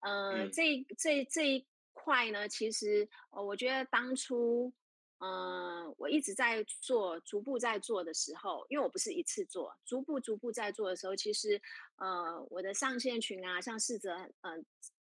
[0.00, 4.72] 呃，嗯、这这这一块呢，其实呃，我觉得当初。
[5.24, 11.62] 嗯，我一直在做，逐步在做的时候，因为我不是一次做，逐步逐步在做的时候，其实，
[11.94, 14.64] 呃，我的上线群啊，像世泽，嗯、呃，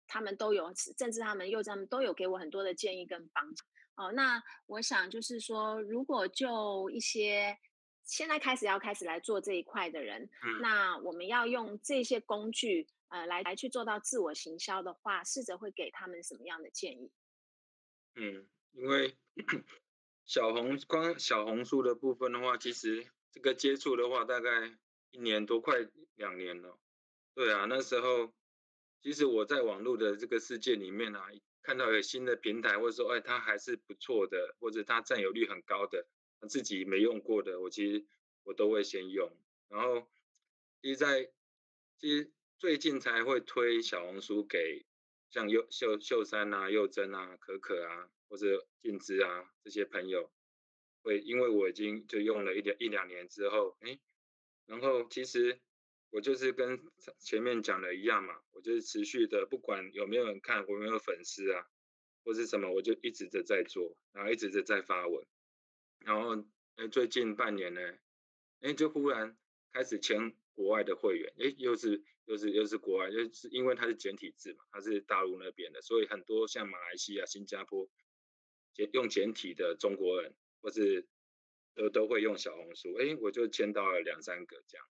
[0.06, 3.64] 他们都有，甚至他们又他们都有给我很多的建议跟帮助。
[3.94, 7.56] 哦，那我想就是说，如果就一些
[8.04, 17.10] 现在开始要开始来做这一块的人，嗯、那我们要用这些工具，呃，来来去做到自我行销的话，试着会给他们什么样的建议？
[18.16, 19.16] 嗯，因为。
[20.24, 24.78] 小红光小红书的部分的话，其实这个接触的话，大概
[25.10, 26.78] 一年多，快两年了。
[27.34, 28.32] 对啊，那时候
[29.02, 31.28] 其实我在网络的这个世界里面啊，
[31.62, 36.06] 看到有新的平台，或者说哎，它还是不错的，或者它占有率很高的，
[36.48, 38.06] 自己没用过的，我其实
[38.44, 39.30] 我都会先用。
[39.68, 40.08] 然后，
[40.80, 41.32] 其实在
[41.98, 44.86] 其实最近才会推小红书给
[45.30, 48.08] 像秀秀秀山啊、幼珍啊、可可啊。
[48.32, 50.32] 或者静之啊，这些朋友
[51.02, 54.00] 会，因为我已经就用了一两一两年之后，哎，
[54.64, 55.60] 然后其实
[56.08, 56.80] 我就是跟
[57.18, 61.68] 前面讲的一样嘛，我就是持续的，不管有没有人看，我有没有粉丝啊，
[62.24, 65.26] 或是什么，我就一直的在做，然后一直的在发文，
[65.98, 66.42] 然后
[66.76, 67.98] 哎，最近半年呢，
[68.60, 69.36] 哎，就忽然
[69.72, 77.90] 开始签国外的会员，哎，又是又是又是国外，就是因为它是简体字嘛，它是大陆那边的，所以很多像马来西亚、新加坡。
[78.74, 81.06] 简用简体的中国人，或是
[81.74, 84.86] 都都会用小红书，哎，我就签到了两三个这样，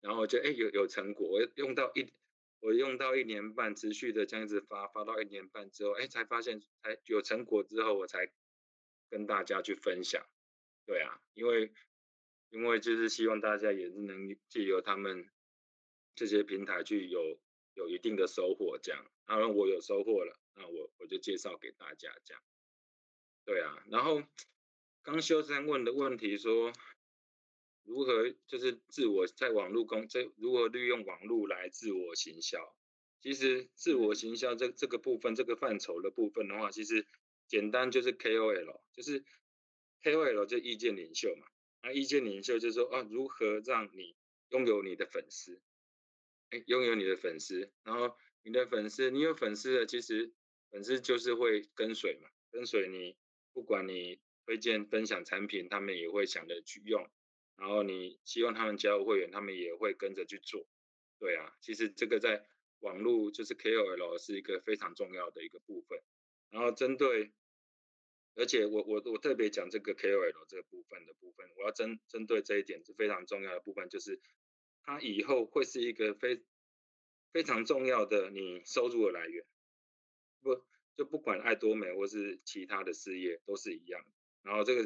[0.00, 2.12] 然后就哎有有成果，我用到一
[2.60, 8.30] 我用到一年半，持续的这样子发发到一年半之后，哎，才发现才有成果之后，我才
[9.08, 10.26] 跟大家去分享，
[10.86, 11.72] 对啊，因为
[12.50, 15.30] 因为就是希望大家也是能借由他们
[16.14, 17.40] 这些平台去有
[17.74, 22.42] 有一定的收获，这样，然后我有收获了，那我我就介绍给大家这样。
[23.50, 24.22] 对啊，然后
[25.02, 26.72] 刚修三问的问题说，
[27.82, 32.76] 如何就是自我在网络公这如何利用网络来自我行销？
[33.20, 37.04] 其实自我行销这这个部分这个范畴的部分的话，其实
[37.48, 39.24] 简单就是 KOL，就是
[40.04, 41.48] KOL 就意见领袖嘛。
[41.82, 44.14] 那意见领袖就是说啊，如何让你
[44.50, 45.60] 拥有你的粉丝？
[46.50, 50.32] 哎，拥有你的粉丝，然后你的粉丝，你有粉丝的，其实
[50.70, 53.16] 粉丝就是会跟随嘛，跟随你。
[53.52, 57.08] 不管你推荐分享产品，他们也会想着去用，
[57.56, 60.66] 然后你希望他们加入会员，他们也会跟着去做。
[61.18, 62.46] 对啊，其实这个在
[62.80, 66.00] 网络就是 KOL 是一个非常重要的一个部分。
[66.48, 67.32] 然后针对，
[68.34, 74.20] 而且我我我特别讲这个 KOL 这个部分的部分，我要针针对这一点是非常重要的部分，就是
[74.82, 76.42] 它以后会是一个非
[77.32, 79.44] 非常重要的你收入的来源。
[80.42, 80.69] 不。
[81.00, 84.04] 就不管爱多美或是其他的事业都是一样，
[84.42, 84.84] 然后这个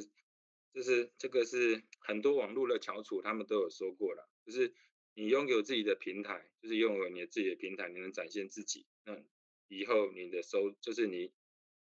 [0.72, 4.72] 就是这个是很多网络的翘楚他们都有说过了，就是
[5.14, 9.20] 你拥有自己的平台，就是拥有你自己的平台，你能展现自己，那
[9.66, 11.32] 以后你的收就是你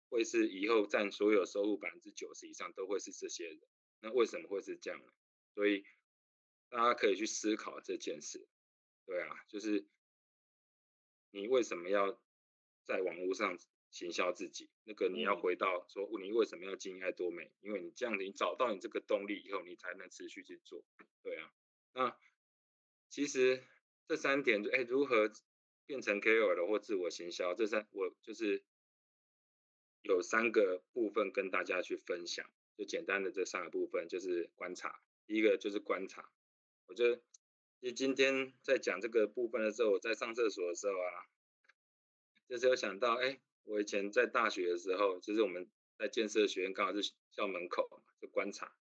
[0.07, 3.59] 会是以后占所有收入百分之九十以上都会是这些人，
[3.99, 5.11] 那为什么会是这样呢？
[5.53, 5.83] 所以
[6.69, 8.47] 大家可以去思考这件事，
[9.05, 9.85] 对啊，就是
[11.31, 12.17] 你为什么要
[12.85, 13.59] 在网络上？
[13.93, 17.51] 行销自己，那个你要回到说，你为什么要经营爱多美？
[17.61, 20.83] 因为你这样，你找到你这个动力以后，你才能持续去做。
[21.21, 21.53] 对啊，
[21.93, 22.17] 那
[23.07, 23.63] 其实
[24.07, 25.31] 这三点，哎，如何
[25.85, 27.53] 变成 KOL 或自我行销？
[27.53, 28.63] 这三我就是
[30.01, 35.03] 有三个部分跟大家去分享，就简单的这三个部分，就是观察。
[35.27, 36.31] 第一个就是观察，
[36.87, 37.21] 我觉得，
[37.79, 41.29] 其实今天在讲这个部分的时候，我在上厕所的时候啊，
[42.49, 43.39] 就是有想到，哎。
[43.65, 48.73] 我以前在大学的时候，就是我们在建设学院，刚好是校门口，就观察，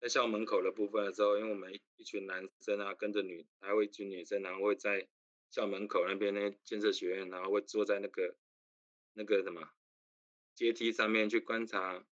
[0.00, 5.08] 在校门口的部分的时候，因为我们一群男生啊，跟着女，还有一群女生，然后会在
[5.50, 8.36] 校门口那边那建设学院，然后会坐在那个
[9.12, 9.70] 那个什么
[10.54, 12.04] 阶梯上面去观察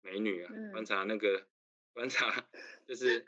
[0.00, 1.46] 美女啊，观察那个
[1.92, 2.48] 观察，
[2.86, 3.26] 就是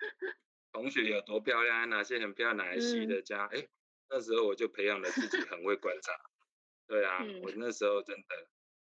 [0.72, 3.68] 同学有多漂亮，哪些很漂亮，哪一系的家，哎，
[4.08, 6.12] 那时候我就培养了自己很会观察。
[6.88, 8.48] 对啊，嗯、我那时候真的，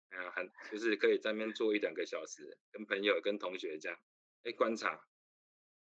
[0.09, 3.99] 哎呀，很就是可以在那边坐一两个小时，跟朋友、跟同学这样，
[4.41, 4.99] 哎，观察，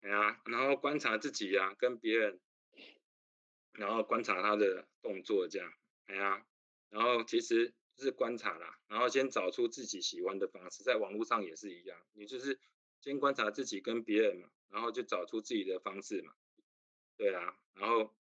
[0.03, 2.41] 哎呀，然后观察自己呀、啊，跟别人，
[3.73, 5.73] 然后观察他的动作这样，
[6.07, 6.47] 哎呀，
[6.89, 12.61] 然后其实就是观察啦，然后先找出自己喜欢的方式，在网络上也是一样，你就是
[13.01, 16.33] 先观察自己跟别人嘛，然后就找出自己的方式嘛，
[17.17, 18.15] 对啊，然后。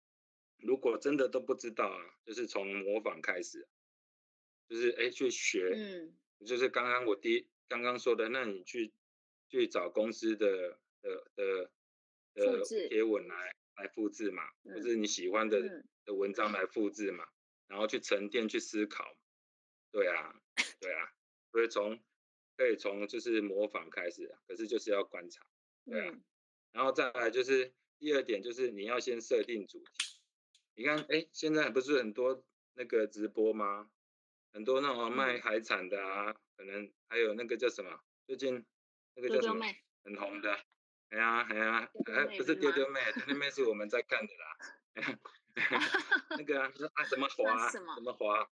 [0.64, 3.68] 如果真的都不知道啊，就是从模仿开始，
[4.68, 8.92] 就是哎去学，嗯，就是刚刚我第刚刚说的，那你去
[9.48, 11.70] 去找公司的的的
[12.34, 13.54] 的贴文来。
[13.76, 17.26] 来复制嘛，或是你喜欢的的文章来复制嘛，
[17.66, 19.18] 然后去沉淀去思考，
[19.90, 20.40] 对啊，
[20.78, 21.12] 对啊，
[21.50, 22.00] 所以从
[22.56, 25.44] 可以从就是模仿开始，可是就是要观察，
[25.86, 26.20] 对啊，
[26.70, 30.13] 然后再来就是第二点就是你要先设定主题。
[30.76, 32.44] 你看，哎，现在不是很多
[32.74, 33.88] 那个直播吗？
[34.52, 38.00] 很多那种卖海产的啊，可能还有那个叫什么？
[38.26, 38.64] 最近
[39.14, 39.64] 那个叫什么？
[40.04, 40.52] 很红的。
[41.10, 45.18] 哎呀，哎呀，哎，不是丢丢妹，丢丢妹是我们在看的啦。
[46.36, 47.70] 那个啊，啊什么华？
[47.70, 48.50] 什么 华？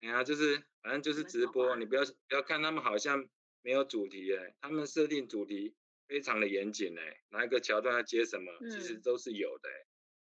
[0.00, 3.28] 哎呀，就是反正就是直播，你不要不要看他们好像
[3.62, 5.76] 没有主题哎，他们设定主题
[6.08, 9.86] 非常的严谨哎，哪一个桥段要接什么，其实都是有的哎。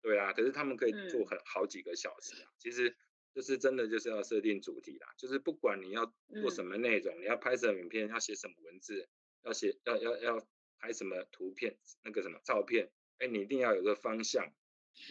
[0.03, 2.49] 对啊，可是他们可以做很好几个小时啊。
[2.51, 2.97] 嗯、其实
[3.35, 6.07] 就是真的就是要设定主题啦，就是不管你要
[6.41, 9.09] 做什么内容，嗯、你要拍什么影片，要写什么文字，
[9.43, 10.49] 要写要要要
[10.79, 14.53] 拍什么图片，那个什么照片，哎，你一定要有个方向，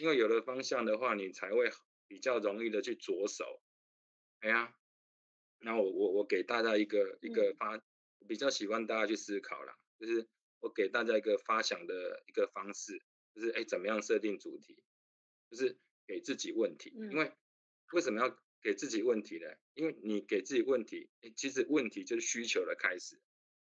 [0.00, 1.70] 因为有了方向的话，你才会
[2.08, 3.62] 比较容易的去着手。
[4.40, 4.74] 哎呀，
[5.60, 7.82] 那我我我给大家一个一个发，嗯、
[8.26, 10.28] 比较喜欢大家去思考啦，就是
[10.58, 13.00] 我给大家一个发想的一个方式。
[13.40, 14.76] 就是哎，怎么样设定主题？
[15.50, 17.32] 就是给自己问题，因为
[17.92, 23.18] 为什么要给自己问题呢，因为你给自己问题，其实问题就是需求的开始，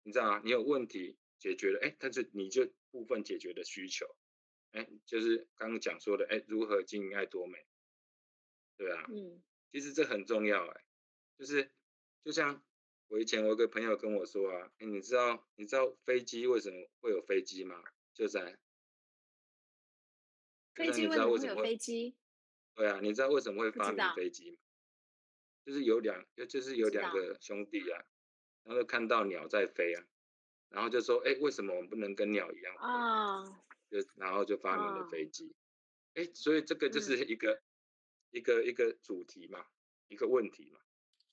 [0.03, 0.41] 你知道吗？
[0.43, 4.13] 你有问题解决了，哎，但是你就部分解决的需求，
[4.74, 7.65] 哎，就是刚刚讲说的，哎，如何经营爱多美，
[8.76, 9.41] 对啊，嗯，
[9.72, 10.84] 其实这很重要，哎，
[11.38, 11.72] 就是
[12.26, 12.61] 就像
[13.07, 17.82] 我以前我有个朋友跟我说啊，哎，你知道你知道飞机为什么会有飞机吗？
[18.13, 18.59] 就在
[20.76, 22.15] 飞机为什么会有飞机？
[22.74, 24.57] 对啊，你知道为什么会发明飞机吗？
[25.65, 28.03] 就是有两，就是有两个兄弟啊，
[28.63, 30.03] 然后就看到鸟在飞啊，
[30.69, 33.43] 然后就说，哎，为什么我们不能跟鸟一样啊？
[33.89, 35.53] 就然后就发明了飞机。
[36.13, 37.61] 哎，所以这个就是一个、嗯、
[38.32, 39.65] 一个一个主题嘛，
[40.07, 40.80] 一个问题嘛。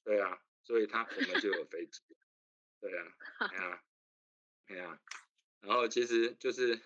[0.05, 2.03] 对啊，所以他我们就有飞机。
[2.80, 3.84] 对啊，哎呀，
[4.68, 5.01] 哎呀，
[5.61, 6.76] 然后其实就是，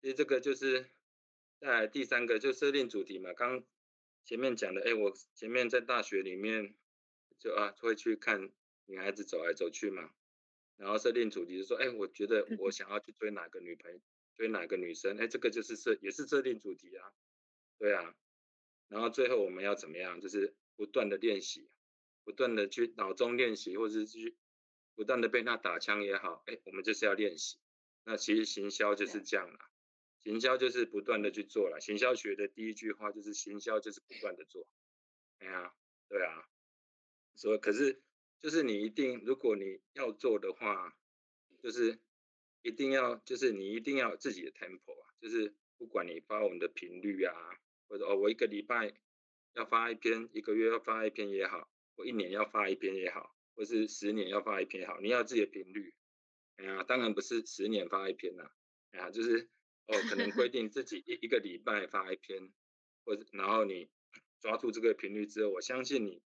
[0.00, 0.88] 其实这个就是
[1.62, 3.64] 再来第三个就设定主题嘛，刚。
[4.24, 6.76] 前面讲的，哎，我前面在大学里面
[7.40, 8.52] 就啊会去看
[8.86, 10.12] 女孩子走来走去嘛，
[10.76, 14.00] 然后设定主题就说，哎，我觉得我想要去追哪个女朋友，
[14.36, 17.12] 追哪个女生，哎，这个就是设也是设定主题啊，
[17.78, 18.14] 对啊，
[18.86, 21.68] 然后最后我们要怎么样，就是不断的练习，
[22.22, 24.36] 不断的去脑中练习，或者是去
[24.94, 27.58] 不断的被他打枪也好，哎，我们就是要练习，
[28.04, 29.68] 那其实行销就是这样啦。
[30.24, 34.68] 行销就是不断的去做了，行销学的第一句话就是行销就是不断的做，
[35.38, 35.74] 哎呀，
[36.08, 36.48] 对啊，
[37.34, 38.00] 所以可是
[38.38, 40.96] 就是你一定，如果你要做的话，
[41.60, 41.98] 就是
[42.62, 47.34] 一定要，就是你一定要有自己的 tempo 啊，就是不管你发文的频率啊，
[47.88, 48.94] 或者哦，我一个礼拜
[49.54, 55.92] 要发一篇，一个月要发一篇也好，我一年要发一篇也好，或是十年要发一篇也好，你要自己的频率，
[56.58, 58.48] 哎呀，当然不是十年发一篇呐，
[58.92, 59.48] 哎呀，就是。
[59.86, 62.52] 哦，可能规定自己一一个礼拜发一篇，
[63.04, 63.90] 或者然后你
[64.40, 66.22] 抓住这个频率之后，我相信你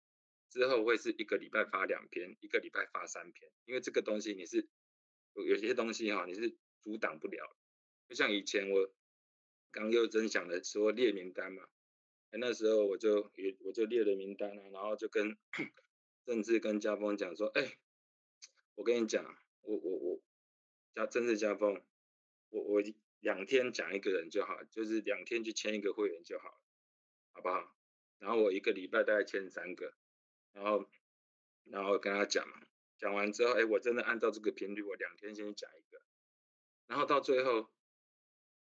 [0.50, 4.68] 之后会是一个礼拜发两篇，一个礼拜发三篇，因为这个东西你是
[5.34, 7.56] 有有些东西哈，你是阻挡不了。
[8.10, 8.94] 就像以前我
[9.72, 11.66] 刚又真想的说列名单嘛，
[12.32, 15.38] 那时候我就也我就列了名单啊，然后就跟
[16.26, 17.78] 政治跟家风讲说，哎，
[18.76, 19.24] 我跟你讲，
[19.62, 20.22] 我我我
[20.94, 21.82] 家政治家风，
[22.50, 22.84] 我我。
[23.26, 26.62] 两天讲一个人就好，就是两天去签一个会员就好了，
[27.32, 27.76] 好不好？
[28.20, 29.96] 然后我一个礼拜大概签三个，
[30.54, 30.88] 然后，
[31.64, 32.62] 然后跟他讲嘛，
[33.00, 36.00] 讲完之后，哎，我真的按照这个频率，我两天先讲一个，
[36.86, 37.72] 然后到最后，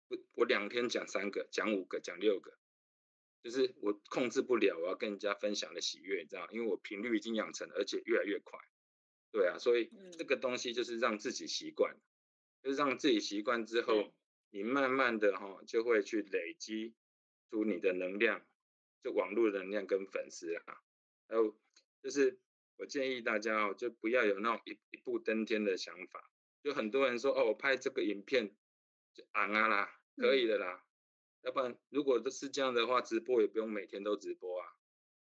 [0.07, 2.57] 我我两天讲三个，讲五个，讲六个，
[3.43, 8.57] 就是我控制不了，我要跟人家分享的喜悦，你知道，因为我频率已经养成了，而且越来越快，
[9.33, 11.97] 对啊，所以这个东西就是让自己习惯，
[12.61, 14.15] 就是让自己习惯之后。
[14.55, 16.93] 你慢慢的哈，就会去累积
[17.49, 18.45] 出你的能量，
[19.03, 20.79] 就网络能量跟粉丝啊，
[21.27, 21.59] 还有
[22.03, 22.39] 就是
[22.77, 26.29] 我建议大家哦，就不要有那种一一步登天的想法。
[26.61, 28.55] 就很多人说哦，我拍这个影片
[29.15, 30.85] 就昂啊啦，可以的啦。
[31.41, 34.67] 要不然如果都是这样的话，直播也不用每天都直播啊。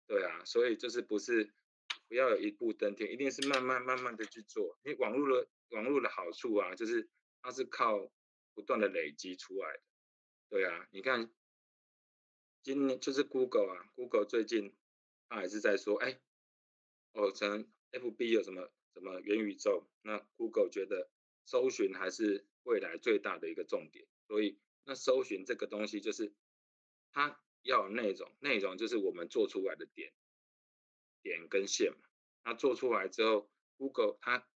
[0.06, 1.52] 对啊，所以就是不是
[2.08, 4.78] 不要有一步登天，一定是慢慢慢慢的去做。
[4.84, 7.10] 因为网络的网络的好处啊，就是
[7.42, 8.12] 它是靠。
[8.58, 9.84] 不断的累积出来的，
[10.50, 11.32] 对啊，你看，
[12.64, 14.76] 今年就是 Google 啊，Google 最近
[15.30, 16.20] 他还是在说，哎，
[17.12, 21.08] 哦，成 FB 有什么什么元宇宙，那 Google 觉得
[21.46, 26.34] 搜寻还是未来最大的一个重点，所以那搜寻这个东西就是
[27.12, 30.12] 它要有内容，内容就是我们做出来的点
[31.22, 32.10] 点跟线嘛，
[32.44, 34.50] 那做出来之后，Google 它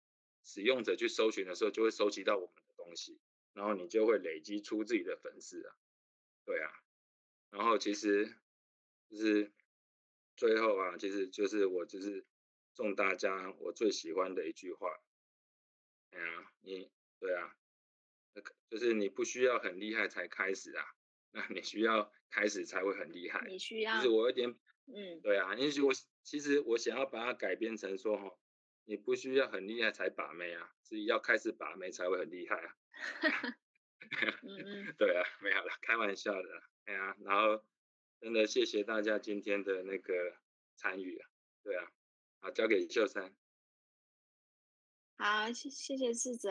[0.45, 3.19] 使用者去搜寻的时候就会收集到我们的东西。
[3.59, 5.75] 然后你就会累积出自己的粉丝啊，
[6.45, 6.71] 对啊，
[7.49, 8.37] 然后其实
[9.09, 9.51] 就是
[10.37, 12.25] 最后啊，其实就是我就是
[12.73, 14.87] 送大家我最喜欢的一句话，
[16.11, 16.89] 哎呀，你
[17.19, 17.53] 对啊，
[18.69, 20.85] 就是你不需要很厉害才开始啊，
[21.31, 23.45] 那你需要开始才会很厉害。
[23.45, 23.81] 你需。
[23.81, 25.91] 要，就是我有点，嗯，对啊，因为我
[26.23, 28.39] 其实我想要把它改编成说哈，
[28.89, 32.75] 你不需要很厉害才把妹啊，是要开始把妹才会很厉害啊。
[34.97, 36.63] 对啊，没有了，开玩笑的。
[36.85, 37.63] 哎呀，然后
[38.19, 40.35] 真的谢谢大家今天的那个
[40.75, 41.29] 参与啊。
[41.61, 41.91] 对啊，
[42.41, 43.31] 好，交给秀珊。
[45.19, 46.49] 好，谢谢谢四则。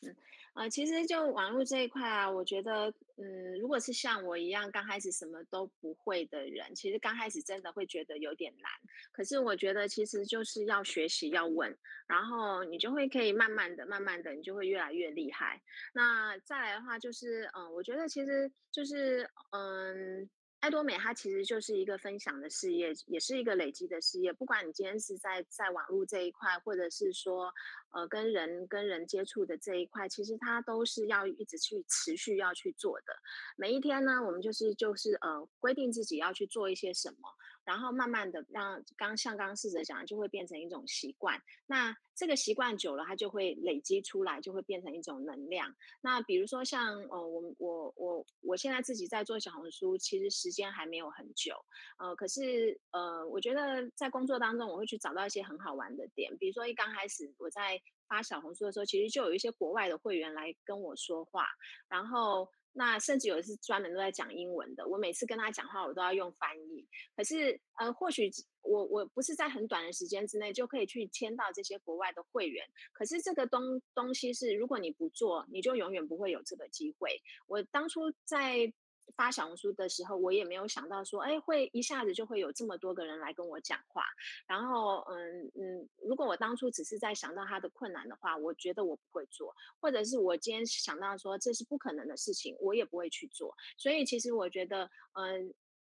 [0.00, 0.16] 嗯。
[0.54, 8.70] 呃，其实就网络这一块啊，我觉得，嗯，如果是像我一样刚开始什么都不会的人，其实刚开始真的会觉得有点难。
[9.12, 15.62] 可是我觉得其实就是要学习，要问，然后你就会可以慢慢的、慢慢的，你就会越来越厉害。
[15.94, 20.28] 那再来的话就是，嗯，我觉得其实就是，嗯。
[20.60, 24.32] 爱多美它其实就是一个分享的事业，也是一个累积的事业。
[24.32, 27.52] 不管你今天是在在网络这一块，或者是说
[27.90, 33.12] 呃跟人跟人接触的这一块，其实它都是要一直去持续要去做的。
[33.56, 37.28] 每一天呢，我们就是就是呃规定自己要去做一些什么。
[37.64, 41.36] 然后慢慢的让刚像刚试着讲，就会变成一种习惯。
[41.66, 45.74] 那这个习惯久了，它就会累积出来，就会变成一种能量。
[46.00, 51.56] 那比如说像呃，我我我我现在自己在做小红书，其实时间还没有很久，
[51.98, 56.38] 呃，可是呃，我觉得在工作当中，我会去找到一些很好玩的点。
[56.38, 61.46] 比如说一刚开始我在发小红书的时候，其实就有一些国外的会员来跟我说话，
[61.88, 62.48] 然后。
[62.78, 66.86] 那甚至有的是专门都在讲英文的，我每次跟他讲话，我都要用翻译。
[67.16, 68.30] 可是，呃，或许
[68.60, 77.18] 我我不是在很短的时间之内就可以去签到这些国外的会员，可是这个东东西是，如果你不做，你就永远不会有这个机会。
[77.46, 78.70] 我当初在。
[79.14, 84.02] 发小红书的时候，我也没有想到说，哎，会一下子就会有这么多个人来跟我讲话。
[84.46, 93.54] 然后，嗯嗯，如果我当初只是在想到他的困难的话，我觉得我不会做，或者是我今天想到说这是不可能的事情，我也不会去做。
[93.78, 95.54] 所以，其实我觉得，嗯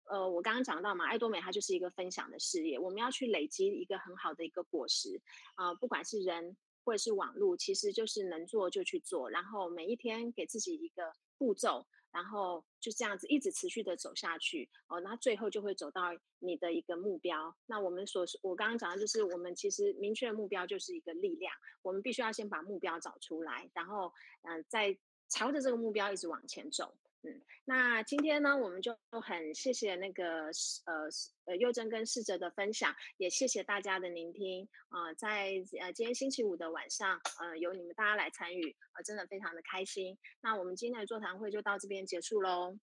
[0.05, 5.21] 呃，我刚刚讲到嘛，爱多美它就是一个分享的事业，我们要去累积一个很好的一个果实
[5.55, 11.87] 啊，不管是人或者是网络，其实就是能做就去做，然后每一天给自己一个步骤。
[12.17, 16.05] 然后就这样子一直持续的走下去哦，那最后就会走到
[16.39, 17.55] 你的一个目标。
[17.67, 21.53] 那我们所我刚刚讲的就是，我们其实明确的目标就是一个力量，
[21.83, 24.11] 我们必须要先把目标找出来，然后
[24.45, 24.97] 嗯、呃，再
[25.29, 26.97] 朝着这个目标一直往前走。
[27.27, 30.45] 嗯，那今天呢，我们就很谢谢那个
[30.85, 31.09] 呃
[31.47, 40.17] 呃佑珍跟逝者的分享，也谢谢大家的聆听啊、呃，在呃今天星期五的晚上，呃由你们大家来参与，呃真的非常的开心。
[40.41, 42.79] 那我们今天的座谈会就到这边结束喽，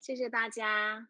[0.00, 1.08] 谢谢大家。